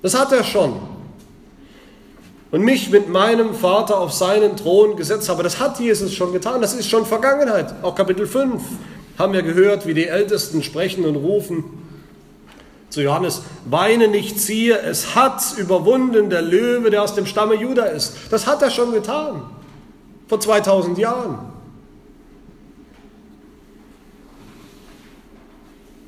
[0.02, 0.78] Das hat er schon.
[2.52, 5.44] Und mich mit meinem Vater auf seinen Thron gesetzt habe.
[5.44, 6.62] Das hat Jesus schon getan.
[6.62, 7.76] Das ist schon Vergangenheit.
[7.84, 8.62] Auch Kapitel 5
[9.18, 11.64] haben wir gehört, wie die Ältesten sprechen und rufen
[12.90, 17.86] zu Johannes, weine nicht, siehe, es hat überwunden der Löwe, der aus dem Stamme Juda
[17.86, 18.14] ist.
[18.30, 19.44] Das hat er schon getan,
[20.28, 21.38] vor 2000 Jahren.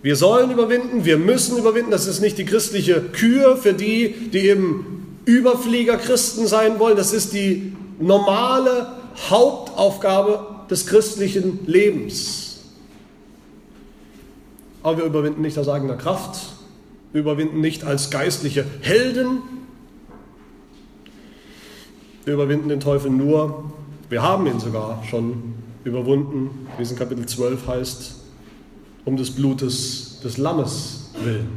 [0.02, 1.92] Wir sollen überwinden, wir müssen überwinden.
[1.92, 6.96] Das ist nicht die christliche Kür für die, die eben Überflieger Christen sein wollen.
[6.96, 8.94] Das ist die normale
[9.30, 12.49] Hauptaufgabe des christlichen Lebens.
[14.90, 16.48] Aber wir überwinden nicht aus eigener Kraft,
[17.12, 19.38] wir überwinden nicht als geistliche Helden.
[22.26, 23.72] Wir überwinden den Teufel nur,
[24.10, 28.16] wir haben ihn sogar schon überwunden, wie es in Kapitel 12 heißt,
[29.06, 31.50] um des Blutes des Lammes willen.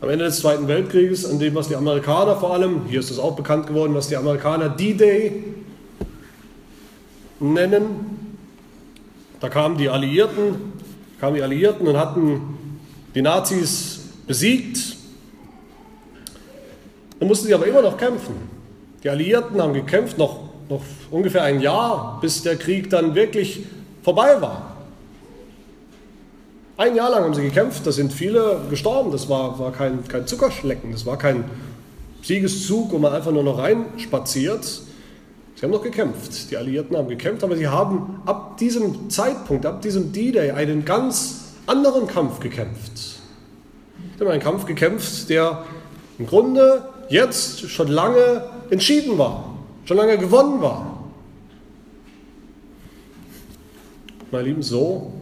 [0.00, 3.18] Am Ende des Zweiten Weltkrieges, an dem, was die Amerikaner vor allem, hier ist es
[3.18, 5.44] auch bekannt geworden, was die Amerikaner D-Day
[7.40, 8.17] nennen,
[9.40, 10.72] da kamen die Alliierten
[11.20, 12.80] kamen die Alliierten und hatten
[13.14, 14.96] die Nazis besiegt.
[17.18, 18.34] Dann mussten sie aber immer noch kämpfen.
[19.02, 23.64] Die Alliierten haben gekämpft, noch, noch ungefähr ein Jahr, bis der Krieg dann wirklich
[24.02, 24.76] vorbei war.
[26.76, 30.28] Ein Jahr lang haben sie gekämpft, da sind viele gestorben, das war, war kein, kein
[30.28, 31.44] Zuckerschlecken, das war kein
[32.22, 34.82] Siegeszug, wo man einfach nur noch reinspaziert.
[35.58, 36.52] Sie haben noch gekämpft.
[36.52, 41.46] Die Alliierten haben gekämpft, aber sie haben ab diesem Zeitpunkt, ab diesem D-Day einen ganz
[41.66, 42.92] anderen Kampf gekämpft.
[42.96, 45.64] Sie haben einen Kampf gekämpft, der
[46.20, 49.52] im Grunde jetzt schon lange entschieden war,
[49.84, 51.08] schon lange gewonnen war.
[54.30, 55.12] Meine Lieben, so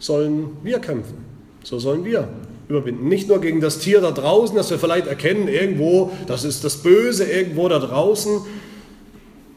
[0.00, 1.24] sollen wir kämpfen.
[1.62, 2.26] So sollen wir
[2.66, 3.06] überwinden.
[3.06, 6.78] Nicht nur gegen das Tier da draußen, das wir vielleicht erkennen, irgendwo, das ist das
[6.78, 8.40] Böse irgendwo da draußen,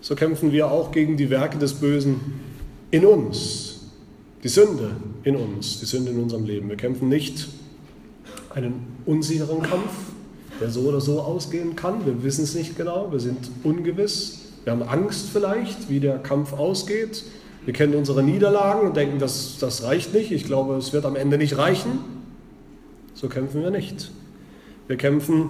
[0.06, 2.20] so kämpfen wir auch gegen die Werke des Bösen
[2.92, 3.80] in uns,
[4.44, 4.92] die Sünde
[5.24, 6.70] in uns, die Sünde in unserem Leben.
[6.70, 7.48] Wir kämpfen nicht
[8.54, 9.90] einen unsicheren Kampf,
[10.62, 12.06] der so oder so ausgehen kann.
[12.06, 14.42] Wir wissen es nicht genau, wir sind ungewiss.
[14.64, 17.24] Wir haben Angst vielleicht, wie der Kampf ausgeht.
[17.66, 20.32] Wir kennen unsere Niederlagen und denken, das, das reicht nicht.
[20.32, 21.98] Ich glaube, es wird am Ende nicht reichen.
[23.16, 24.12] So kämpfen wir nicht.
[24.88, 25.50] Wir kämpfen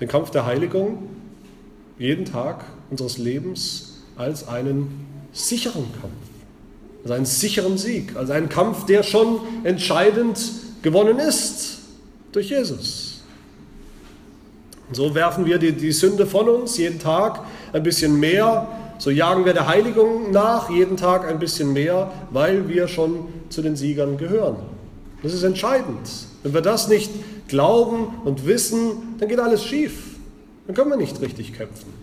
[0.00, 1.02] den Kampf der Heiligung
[1.98, 6.14] jeden Tag unseres Lebens als einen sicheren Kampf,
[7.04, 10.38] als einen sicheren Sieg, als einen Kampf, der schon entscheidend
[10.82, 11.78] gewonnen ist
[12.32, 13.20] durch Jesus.
[14.88, 18.68] Und so werfen wir die, die Sünde von uns jeden Tag ein bisschen mehr,
[18.98, 23.62] so jagen wir der Heiligung nach jeden Tag ein bisschen mehr, weil wir schon zu
[23.62, 24.56] den Siegern gehören.
[25.22, 26.08] Das ist entscheidend.
[26.42, 27.10] Wenn wir das nicht
[27.48, 30.16] glauben und wissen, dann geht alles schief.
[30.66, 31.97] Dann können wir nicht richtig kämpfen.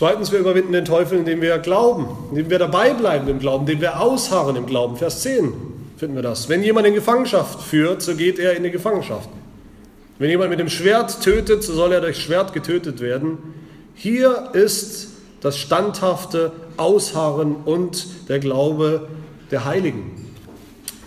[0.00, 3.82] Zweitens, wir überwinden den Teufel, indem wir glauben, indem wir dabei bleiben im Glauben, indem
[3.82, 4.96] wir ausharren im Glauben.
[4.96, 5.52] Vers 10
[5.98, 6.48] finden wir das.
[6.48, 9.28] Wenn jemand in Gefangenschaft führt, so geht er in die Gefangenschaft.
[10.18, 13.36] Wenn jemand mit dem Schwert tötet, so soll er durch Schwert getötet werden.
[13.94, 15.08] Hier ist
[15.42, 19.06] das standhafte Ausharren und der Glaube
[19.50, 20.12] der Heiligen.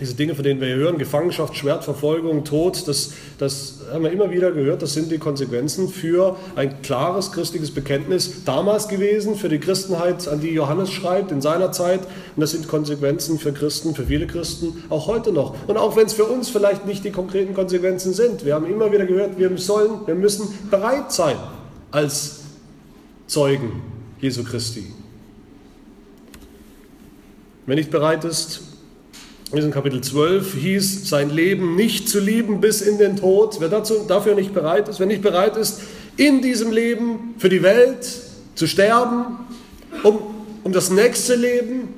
[0.04, 4.30] Diese Dinge, von denen wir hier hören, Gefangenschaft, Schwertverfolgung, Tod, das, das haben wir immer
[4.30, 9.58] wieder gehört, das sind die Konsequenzen für ein klares christliches Bekenntnis damals gewesen, für die
[9.58, 12.00] Christenheit, an die Johannes schreibt in seiner Zeit.
[12.36, 15.54] Und das sind Konsequenzen für Christen, für viele Christen, auch heute noch.
[15.66, 18.44] Und auch wenn es für uns vielleicht nicht die konkreten Konsequenzen sind.
[18.44, 21.36] Wir haben immer wieder gehört, wir sollen, wir müssen bereit sein
[21.90, 22.40] als
[23.26, 23.80] Zeugen
[24.20, 24.84] Jesu Christi.
[27.64, 28.73] Wer nicht bereit ist,
[29.62, 33.56] in Kapitel 12 hieß, sein Leben nicht zu lieben bis in den Tod.
[33.60, 35.80] Wer dazu, dafür nicht bereit ist, wer nicht bereit ist,
[36.16, 38.06] in diesem Leben für die Welt
[38.54, 39.38] zu sterben,
[40.02, 40.18] um,
[40.64, 41.88] um das nächste Leben,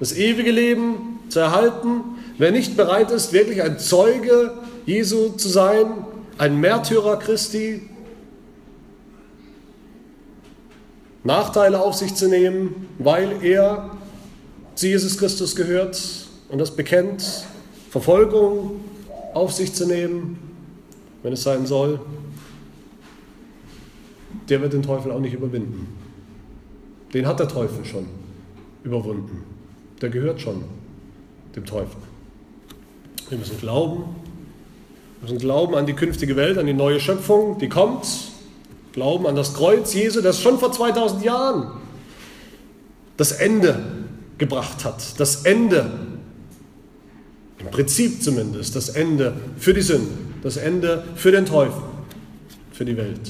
[0.00, 2.00] das ewige Leben zu erhalten,
[2.38, 4.54] wer nicht bereit ist, wirklich ein Zeuge
[4.86, 5.86] Jesu zu sein,
[6.38, 7.82] ein Märtyrer Christi,
[11.24, 13.90] Nachteile auf sich zu nehmen, weil er
[14.74, 17.46] zu Jesus Christus gehört, und das bekennt,
[17.90, 18.80] Verfolgung
[19.34, 20.38] auf sich zu nehmen,
[21.22, 22.00] wenn es sein soll,
[24.48, 25.88] der wird den Teufel auch nicht überwinden.
[27.12, 28.06] Den hat der Teufel schon
[28.84, 29.44] überwunden.
[30.00, 30.64] Der gehört schon
[31.56, 31.96] dem Teufel.
[33.28, 34.04] Wir müssen glauben.
[35.20, 38.06] Wir müssen glauben an die künftige Welt, an die neue Schöpfung, die kommt.
[38.92, 41.70] Glauben an das Kreuz Jesu, das schon vor 2000 Jahren
[43.16, 43.84] das Ende
[44.38, 45.18] gebracht hat.
[45.20, 45.90] Das Ende
[47.68, 50.10] im Prinzip zumindest das Ende für die Sünde,
[50.42, 51.82] das Ende für den Teufel,
[52.72, 53.20] für die Welt.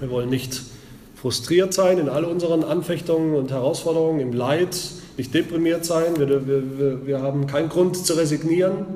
[0.00, 0.62] Wir wollen nicht
[1.14, 4.76] frustriert sein in all unseren Anfechtungen und Herausforderungen, im Leid,
[5.16, 6.18] nicht deprimiert sein.
[6.18, 8.86] Wir, wir, wir haben keinen Grund zu resignieren,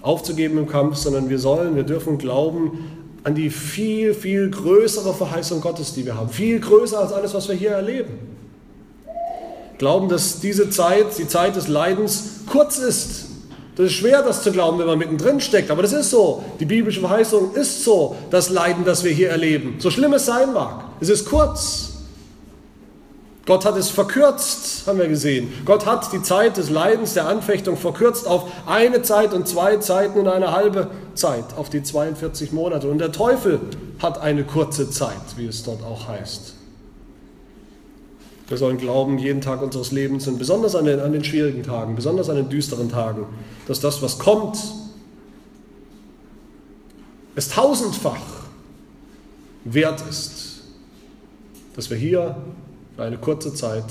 [0.00, 2.84] aufzugeben im Kampf, sondern wir sollen, wir dürfen glauben
[3.24, 6.30] an die viel, viel größere Verheißung Gottes, die wir haben.
[6.30, 8.36] Viel größer als alles, was wir hier erleben
[9.78, 13.26] glauben, dass diese Zeit, die Zeit des Leidens, kurz ist.
[13.76, 16.42] Das ist schwer, das zu glauben, wenn man mittendrin steckt, aber das ist so.
[16.58, 19.76] Die biblische Verheißung ist so, das Leiden, das wir hier erleben.
[19.78, 21.90] So schlimm es sein mag, es ist kurz.
[23.44, 25.52] Gott hat es verkürzt, haben wir gesehen.
[25.66, 30.18] Gott hat die Zeit des Leidens, der Anfechtung verkürzt auf eine Zeit und zwei Zeiten
[30.18, 32.88] und eine halbe Zeit, auf die 42 Monate.
[32.88, 33.60] Und der Teufel
[34.00, 36.55] hat eine kurze Zeit, wie es dort auch heißt.
[38.48, 41.96] Wir sollen glauben, jeden Tag unseres Lebens und besonders an den, an den schwierigen Tagen,
[41.96, 43.26] besonders an den düsteren Tagen,
[43.66, 44.58] dass das, was kommt,
[47.34, 48.20] es tausendfach
[49.64, 50.62] wert ist,
[51.74, 52.36] dass wir hier
[52.94, 53.84] für eine kurze Zeit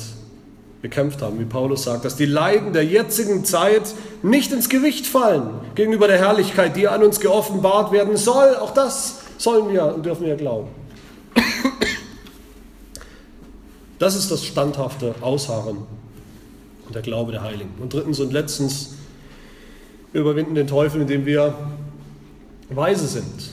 [0.81, 3.93] gekämpft haben, wie Paulus sagt, dass die Leiden der jetzigen Zeit
[4.23, 8.55] nicht ins Gewicht fallen gegenüber der Herrlichkeit, die an uns geoffenbart werden soll.
[8.55, 10.67] Auch das sollen wir und dürfen wir glauben.
[13.99, 15.79] Das ist das standhafte Ausharren
[16.85, 17.71] und der Glaube der Heiligen.
[17.79, 18.95] Und drittens und letztens,
[20.11, 21.53] wir überwinden den Teufel, indem wir
[22.69, 23.51] weise sind.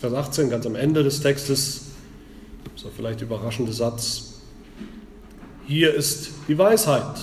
[0.00, 1.86] Vers 18, ganz am Ende des Textes,
[2.76, 4.34] so vielleicht überraschende Satz.
[5.66, 7.16] Hier ist die Weisheit.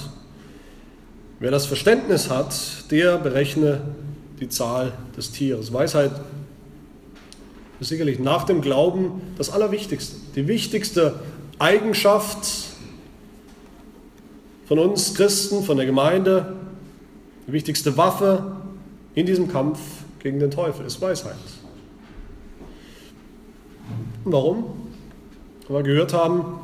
[1.40, 3.82] Wer das Verständnis hat, der berechne
[4.40, 5.72] die Zahl des Tieres.
[5.72, 6.12] Weisheit
[7.80, 10.16] ist sicherlich nach dem Glauben das Allerwichtigste.
[10.36, 11.20] Die wichtigste
[11.60, 12.48] Eigenschaft
[14.68, 16.56] von uns Christen, von der Gemeinde,
[17.48, 18.58] die wichtigste Waffe
[19.14, 19.80] in diesem Kampf
[20.20, 21.36] gegen den Teufel ist Weisheit.
[24.24, 24.66] Warum?
[25.68, 26.60] Weil wir gehört haben,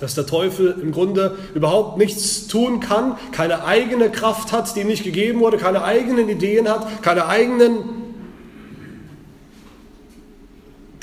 [0.00, 4.88] dass der Teufel im Grunde überhaupt nichts tun kann, keine eigene Kraft hat, die ihm
[4.88, 8.05] nicht gegeben wurde, keine eigenen Ideen hat, keine eigenen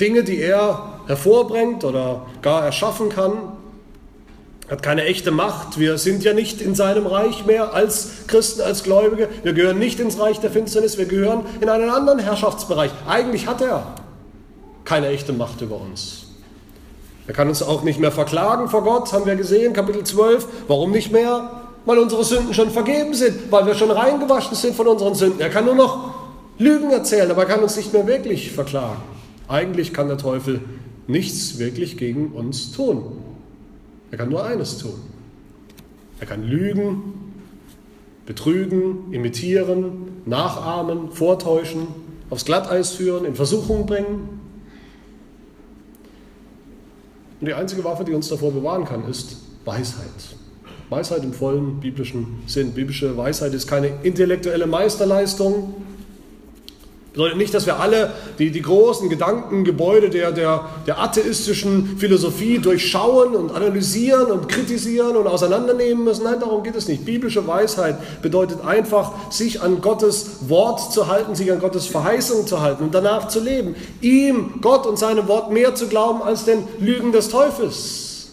[0.00, 3.32] Dinge, die er hervorbringt oder gar erschaffen kann,
[4.70, 5.78] hat keine echte Macht.
[5.78, 9.28] Wir sind ja nicht in seinem Reich mehr als Christen, als Gläubige.
[9.42, 12.90] Wir gehören nicht ins Reich der Finsternis, wir gehören in einen anderen Herrschaftsbereich.
[13.06, 13.94] Eigentlich hat er
[14.84, 16.26] keine echte Macht über uns.
[17.26, 20.46] Er kann uns auch nicht mehr verklagen vor Gott, haben wir gesehen, Kapitel 12.
[20.68, 21.62] Warum nicht mehr?
[21.86, 25.40] Weil unsere Sünden schon vergeben sind, weil wir schon reingewaschen sind von unseren Sünden.
[25.40, 26.14] Er kann nur noch
[26.58, 29.13] Lügen erzählen, aber er kann uns nicht mehr wirklich verklagen.
[29.48, 30.60] Eigentlich kann der Teufel
[31.06, 33.04] nichts wirklich gegen uns tun.
[34.10, 34.94] Er kann nur eines tun.
[36.20, 37.32] Er kann lügen,
[38.26, 41.88] betrügen, imitieren, nachahmen, vortäuschen,
[42.30, 44.40] aufs Glatteis führen, in Versuchung bringen.
[47.40, 50.36] Und die einzige Waffe, die uns davor bewahren kann, ist Weisheit.
[50.88, 52.72] Weisheit im vollen biblischen Sinn.
[52.72, 55.74] Biblische Weisheit ist keine intellektuelle Meisterleistung,
[57.14, 63.36] Bedeutet nicht, dass wir alle die, die großen Gedankengebäude der, der, der atheistischen Philosophie durchschauen
[63.36, 66.24] und analysieren und kritisieren und auseinandernehmen müssen.
[66.24, 67.04] Nein, darum geht es nicht.
[67.04, 72.60] Biblische Weisheit bedeutet einfach, sich an Gottes Wort zu halten, sich an Gottes Verheißung zu
[72.60, 73.76] halten und danach zu leben.
[74.00, 78.32] Ihm, Gott und seinem Wort mehr zu glauben als den Lügen des Teufels.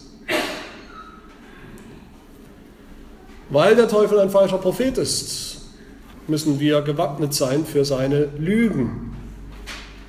[3.48, 5.61] Weil der Teufel ein falscher Prophet ist
[6.32, 9.14] müssen wir gewappnet sein für seine Lügen,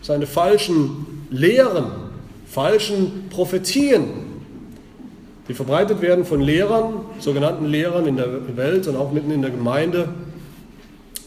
[0.01, 1.88] seine falschen Lehren,
[2.47, 4.05] falschen Prophetien,
[5.49, 9.51] die verbreitet werden von Lehrern, sogenannten Lehrern in der Welt und auch mitten in der
[9.51, 10.07] Gemeinde.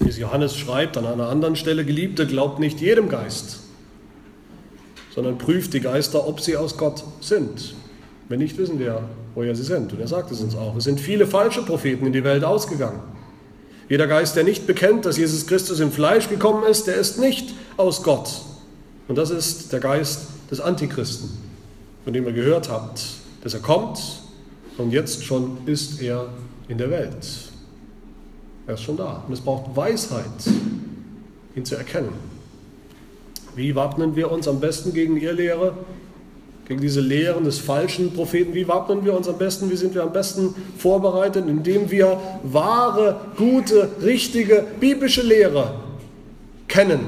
[0.00, 3.60] Wie es Johannes schreibt an einer anderen Stelle, Geliebte, glaubt nicht jedem Geist,
[5.14, 7.74] sondern prüft die Geister, ob sie aus Gott sind.
[8.30, 9.02] Wenn nicht, wissen wir,
[9.34, 9.92] woher sie sind.
[9.92, 10.74] Und er sagt es uns auch.
[10.74, 13.00] Es sind viele falsche Propheten in die Welt ausgegangen.
[13.88, 17.54] Jeder Geist, der nicht bekennt, dass Jesus Christus im Fleisch gekommen ist, der ist nicht
[17.76, 18.28] aus Gott.
[19.08, 21.30] Und das ist der Geist des Antichristen,
[22.04, 23.04] von dem ihr gehört habt,
[23.42, 24.00] dass er kommt
[24.78, 26.28] und jetzt schon ist er
[26.68, 27.26] in der Welt.
[28.66, 29.22] Er ist schon da.
[29.26, 30.26] Und es braucht Weisheit,
[31.54, 32.12] ihn zu erkennen.
[33.54, 35.74] Wie wappnen wir uns am besten gegen ihr Lehre?
[36.66, 38.52] Gegen diese Lehren des falschen Propheten.
[38.54, 39.70] Wie wappnen wir uns am besten?
[39.70, 41.46] Wie sind wir am besten vorbereitet?
[41.48, 45.74] Indem wir wahre, gute, richtige biblische Lehre
[46.66, 47.00] kennen.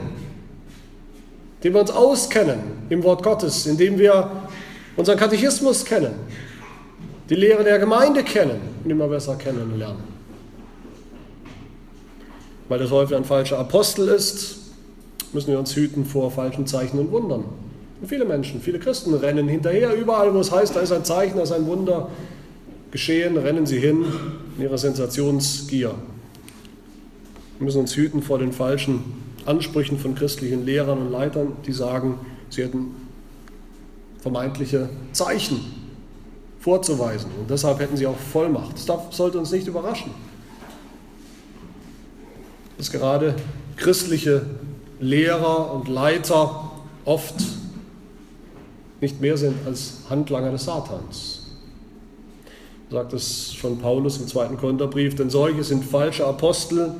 [1.56, 4.30] Indem wir uns auskennen im Wort Gottes, indem wir
[4.96, 6.14] unseren Katechismus kennen,
[7.28, 10.18] die Lehre der Gemeinde kennen und immer besser kennenlernen.
[12.68, 14.56] Weil der Teufel ein falscher Apostel ist,
[15.32, 17.44] müssen wir uns hüten vor falschen Zeichen und Wundern.
[18.00, 19.94] Und viele Menschen, viele Christen rennen hinterher.
[19.94, 22.10] Überall, wo es heißt, da ist ein Zeichen, da ist ein Wunder
[22.90, 24.04] geschehen, rennen sie hin
[24.56, 25.94] in ihrer Sensationsgier.
[27.58, 29.00] Wir müssen uns hüten vor den falschen
[29.46, 32.20] Ansprüchen von christlichen Lehrern und Leitern, die sagen,
[32.50, 32.94] sie hätten
[34.20, 35.60] vermeintliche Zeichen
[36.60, 37.30] vorzuweisen.
[37.38, 38.76] Und deshalb hätten sie auch Vollmacht.
[38.76, 40.10] Das sollte uns nicht überraschen.
[42.76, 43.34] Dass gerade
[43.76, 44.44] christliche
[45.00, 46.72] Lehrer und Leiter
[47.04, 47.34] oft
[49.00, 51.40] nicht mehr sind als Handlanger des Satans.
[52.90, 56.94] Sagt es schon Paulus im zweiten Korintherbrief, denn solche sind falsche Apostel,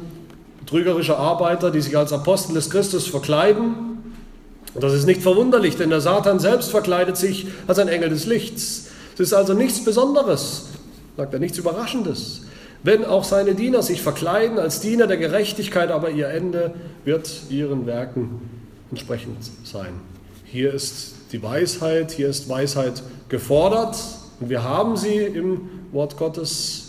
[0.61, 3.75] betrügerische Arbeiter, die sich als Apostel des Christus verkleiden.
[4.75, 8.27] Und das ist nicht verwunderlich, denn der Satan selbst verkleidet sich als ein Engel des
[8.27, 8.89] Lichts.
[9.15, 10.67] Es ist also nichts Besonderes,
[11.17, 12.43] sagt er, nichts Überraschendes.
[12.85, 16.75] Wenn auch seine Diener sich verkleiden als Diener der Gerechtigkeit, aber ihr Ende
[17.05, 18.41] wird ihren Werken
[18.91, 19.95] entsprechend sein.
[20.45, 23.97] Hier ist die Weisheit, hier ist Weisheit gefordert
[24.41, 26.85] und wir haben sie im Wort Gottes.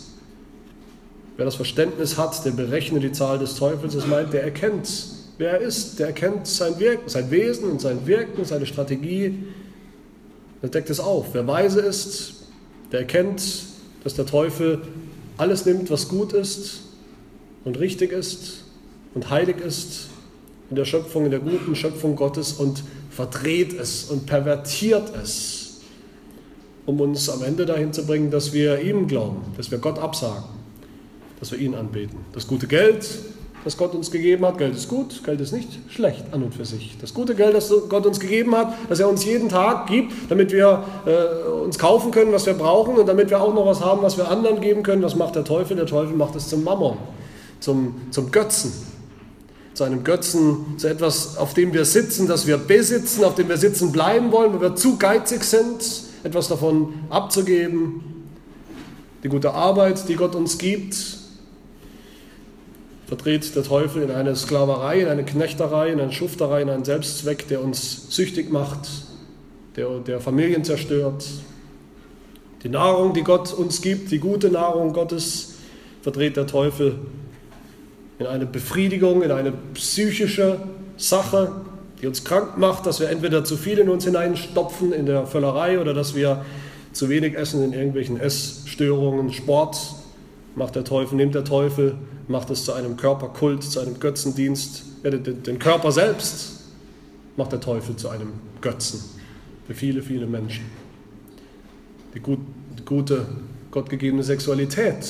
[1.36, 4.88] Wer das Verständnis hat, der berechne die Zahl des Teufels, das meint, der erkennt,
[5.38, 9.38] wer er ist, der erkennt sein, Wirken, sein Wesen und sein Wirken, seine Strategie,
[10.62, 11.28] der deckt es auf.
[11.32, 12.34] Wer weise ist,
[12.92, 13.42] der erkennt,
[14.04, 14.82] dass der Teufel
[15.36, 16.82] alles nimmt, was gut ist
[17.64, 18.64] und richtig ist
[19.14, 20.08] und heilig ist
[20.68, 25.80] in der Schöpfung, in der guten Schöpfung Gottes und verdreht es und pervertiert es,
[26.86, 30.44] um uns am Ende dahin zu bringen, dass wir ihm glauben, dass wir Gott absagen,
[31.38, 32.18] dass wir ihn anbeten.
[32.32, 33.06] Das gute Geld,
[33.64, 36.64] das Gott uns gegeben hat, Geld ist gut, Geld ist nicht schlecht an und für
[36.64, 36.96] sich.
[37.00, 40.52] Das gute Geld, das Gott uns gegeben hat, das er uns jeden Tag gibt, damit
[40.52, 44.02] wir äh, uns kaufen können, was wir brauchen und damit wir auch noch was haben,
[44.02, 45.76] was wir anderen geben können, was macht der Teufel?
[45.76, 46.96] Der Teufel macht es zum Mammon,
[47.58, 48.72] zum, zum Götzen
[49.74, 53.56] zu einem Götzen, zu etwas, auf dem wir sitzen, das wir besitzen, auf dem wir
[53.56, 58.02] sitzen bleiben wollen, wo wir zu geizig sind, etwas davon abzugeben.
[59.22, 60.96] Die gute Arbeit, die Gott uns gibt,
[63.06, 67.48] verdreht der Teufel in eine Sklaverei, in eine Knechterei, in eine Schufterei, in einen Selbstzweck,
[67.48, 68.88] der uns süchtig macht,
[69.76, 71.24] der, der Familien zerstört.
[72.62, 75.54] Die Nahrung, die Gott uns gibt, die gute Nahrung Gottes,
[76.02, 76.98] verdreht der Teufel
[78.20, 80.60] in eine Befriedigung, in eine psychische
[80.98, 81.52] Sache,
[82.00, 85.80] die uns krank macht, dass wir entweder zu viel in uns hineinstopfen in der Völlerei
[85.80, 86.44] oder dass wir
[86.92, 89.94] zu wenig essen in irgendwelchen Essstörungen, Sport
[90.54, 91.94] macht der Teufel, nimmt der Teufel,
[92.28, 94.84] macht es zu einem Körperkult, zu einem Götzendienst.
[95.02, 96.60] Ja, den, Körper selbst
[97.38, 99.00] macht der Teufel zu einem Götzen
[99.66, 100.66] für viele, viele Menschen.
[102.14, 102.40] Die, gut,
[102.78, 103.24] die gute,
[103.70, 105.06] gottgegebene Sexualität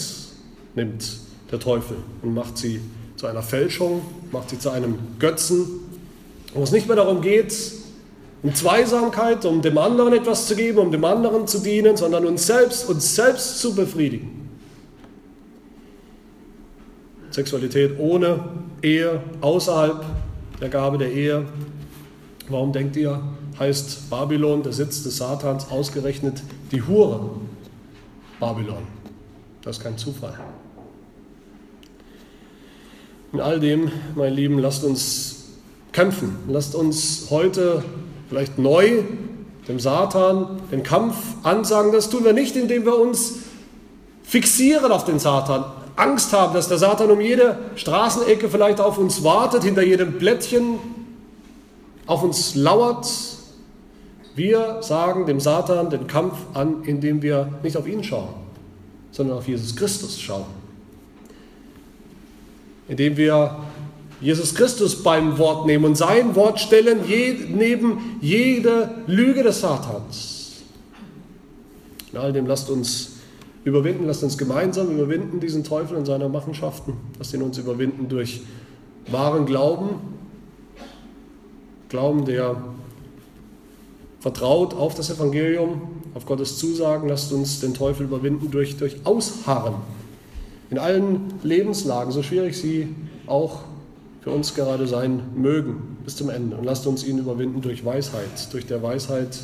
[0.77, 1.19] nimmt
[1.51, 2.81] der Teufel und macht sie
[3.21, 4.01] zu einer Fälschung,
[4.33, 5.67] macht sie zu einem Götzen,
[6.55, 7.55] wo es nicht mehr darum geht,
[8.43, 12.47] um Zweisamkeit, um dem anderen etwas zu geben, um dem anderen zu dienen, sondern uns
[12.47, 14.49] selbst, uns selbst zu befriedigen.
[17.31, 18.43] Sexualität ohne
[18.81, 20.03] Ehe, außerhalb
[20.59, 21.45] der Gabe der Ehe.
[22.49, 23.21] Warum denkt ihr,
[23.59, 26.43] heißt Babylon, der Sitz des Satans, ausgerechnet
[26.73, 27.33] die Hure
[28.41, 28.85] Babylon?
[29.61, 30.39] Das ist kein Zufall.
[33.33, 35.45] In all dem, meine Lieben, lasst uns
[35.93, 36.37] kämpfen.
[36.49, 37.85] Lasst uns heute
[38.29, 39.05] vielleicht neu
[39.69, 41.15] dem Satan den Kampf
[41.45, 41.93] ansagen.
[41.93, 43.37] Das tun wir nicht, indem wir uns
[44.25, 45.65] fixieren auf den Satan,
[45.97, 50.79] Angst haben, dass der Satan um jede Straßenecke vielleicht auf uns wartet, hinter jedem Blättchen
[52.07, 53.07] auf uns lauert.
[54.35, 58.31] Wir sagen dem Satan den Kampf an, indem wir nicht auf ihn schauen,
[59.13, 60.60] sondern auf Jesus Christus schauen.
[62.91, 63.57] Indem wir
[64.21, 70.57] Jesus Christus beim Wort nehmen und sein Wort stellen je, neben jede Lüge des Satans.
[72.13, 73.13] In all dem lasst uns
[73.65, 76.95] überwinden, lasst uns gemeinsam überwinden diesen Teufel und seine Machenschaften.
[77.17, 78.43] Lasst ihn uns überwinden durch
[79.09, 79.91] wahren Glauben.
[81.89, 82.61] Glauben, der
[84.19, 85.83] vertraut auf das Evangelium,
[86.15, 87.09] auf Gottes Zusagen.
[87.09, 89.77] Lasst uns den Teufel überwinden durch, durch Ausharren
[90.71, 92.95] in allen Lebenslagen, so schwierig sie
[93.27, 93.65] auch
[94.23, 96.57] für uns gerade sein mögen, bis zum Ende.
[96.57, 99.39] Und lasst uns ihn überwinden durch Weisheit, durch der Weisheit,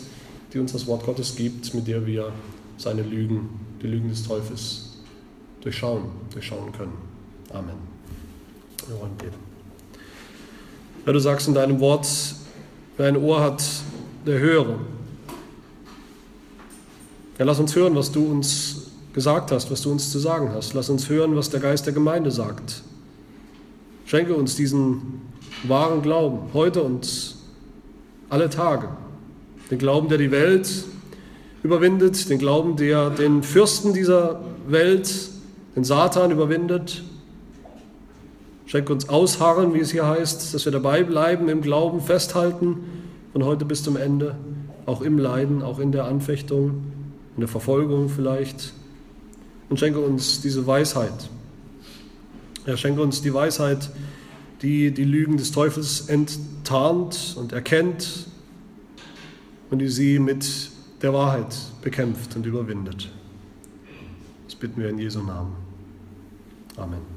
[0.53, 2.33] die uns das Wort Gottes gibt, mit der wir
[2.77, 3.49] seine Lügen,
[3.83, 4.99] die Lügen des Teufels
[5.63, 6.93] durchschauen, durchschauen können.
[7.53, 7.75] Amen.
[8.87, 9.35] Wir wollen beten.
[11.07, 12.07] Ja, du sagst in deinem Wort,
[12.97, 13.65] wer ein Ohr hat,
[14.27, 14.79] der höre.
[17.39, 18.86] Ja, lass uns hören, was du uns
[19.17, 20.75] gesagt hast, was du uns zu sagen hast.
[20.75, 22.83] Lass uns hören, was der Geist der Gemeinde sagt.
[24.05, 25.23] Schenke uns diesen
[25.63, 27.35] wahren Glauben heute und
[28.29, 28.91] alle Tage.
[29.71, 30.85] Den Glauben, der die Welt
[31.63, 35.11] überwindet, den Glauben, der den Fürsten dieser Welt,
[35.75, 37.03] den Satan überwindet.
[38.67, 42.85] Schenke uns Ausharren, wie es hier heißt, dass wir dabei bleiben, im Glauben festhalten,
[43.33, 44.37] von heute bis zum Ende,
[44.85, 46.83] auch im Leiden, auch in der Anfechtung,
[47.35, 48.75] in der Verfolgung vielleicht.
[49.69, 51.29] Und schenke uns diese Weisheit,
[52.67, 53.91] er schenke uns die Weisheit,
[54.63, 58.27] die die Lügen des Teufels enttarnt und erkennt
[59.71, 60.71] und die sie mit
[61.03, 63.11] der Wahrheit bekämpft und überwindet.
[64.47, 65.55] Das bitten wir in Jesu Namen.
[66.77, 67.16] Amen.